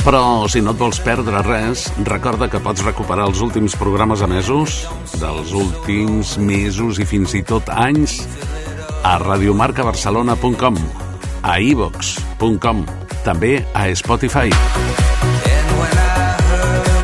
Però 0.00 0.48
si 0.48 0.62
no 0.64 0.72
et 0.72 0.80
vols 0.80 0.98
perdre 1.04 1.42
res, 1.44 1.84
recorda 2.08 2.48
que 2.48 2.60
pots 2.64 2.84
recuperar 2.86 3.26
els 3.28 3.42
últims 3.44 3.76
programes 3.76 4.22
emesos, 4.24 4.80
dels 5.20 5.52
últims 5.52 6.38
mesos 6.40 7.00
i 7.02 7.06
fins 7.08 7.36
i 7.36 7.42
tot 7.44 7.68
anys, 7.68 8.22
a 9.04 9.18
radiomarcabarcelona.com, 9.20 10.80
a 11.44 11.58
ivox.com, 11.60 12.84
també 13.28 13.58
a 13.76 13.86
Spotify, 13.92 14.48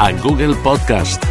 a 0.01 0.12
Google 0.24 0.57
Podcast, 0.64 1.28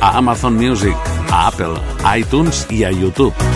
a 0.00 0.18
Amazon 0.20 0.60
Music, 0.60 1.12
a 1.32 1.46
Apple, 1.48 1.80
a 2.04 2.18
iTunes 2.20 2.66
i 2.68 2.84
a 2.84 2.92
YouTube. 2.92 3.47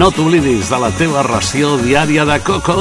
No 0.00 0.06
t'oblidis 0.16 0.70
de 0.72 0.78
la 0.80 0.88
teva 0.96 1.20
ració 1.26 1.74
diària 1.84 2.24
de 2.24 2.38
coco. 2.40 2.78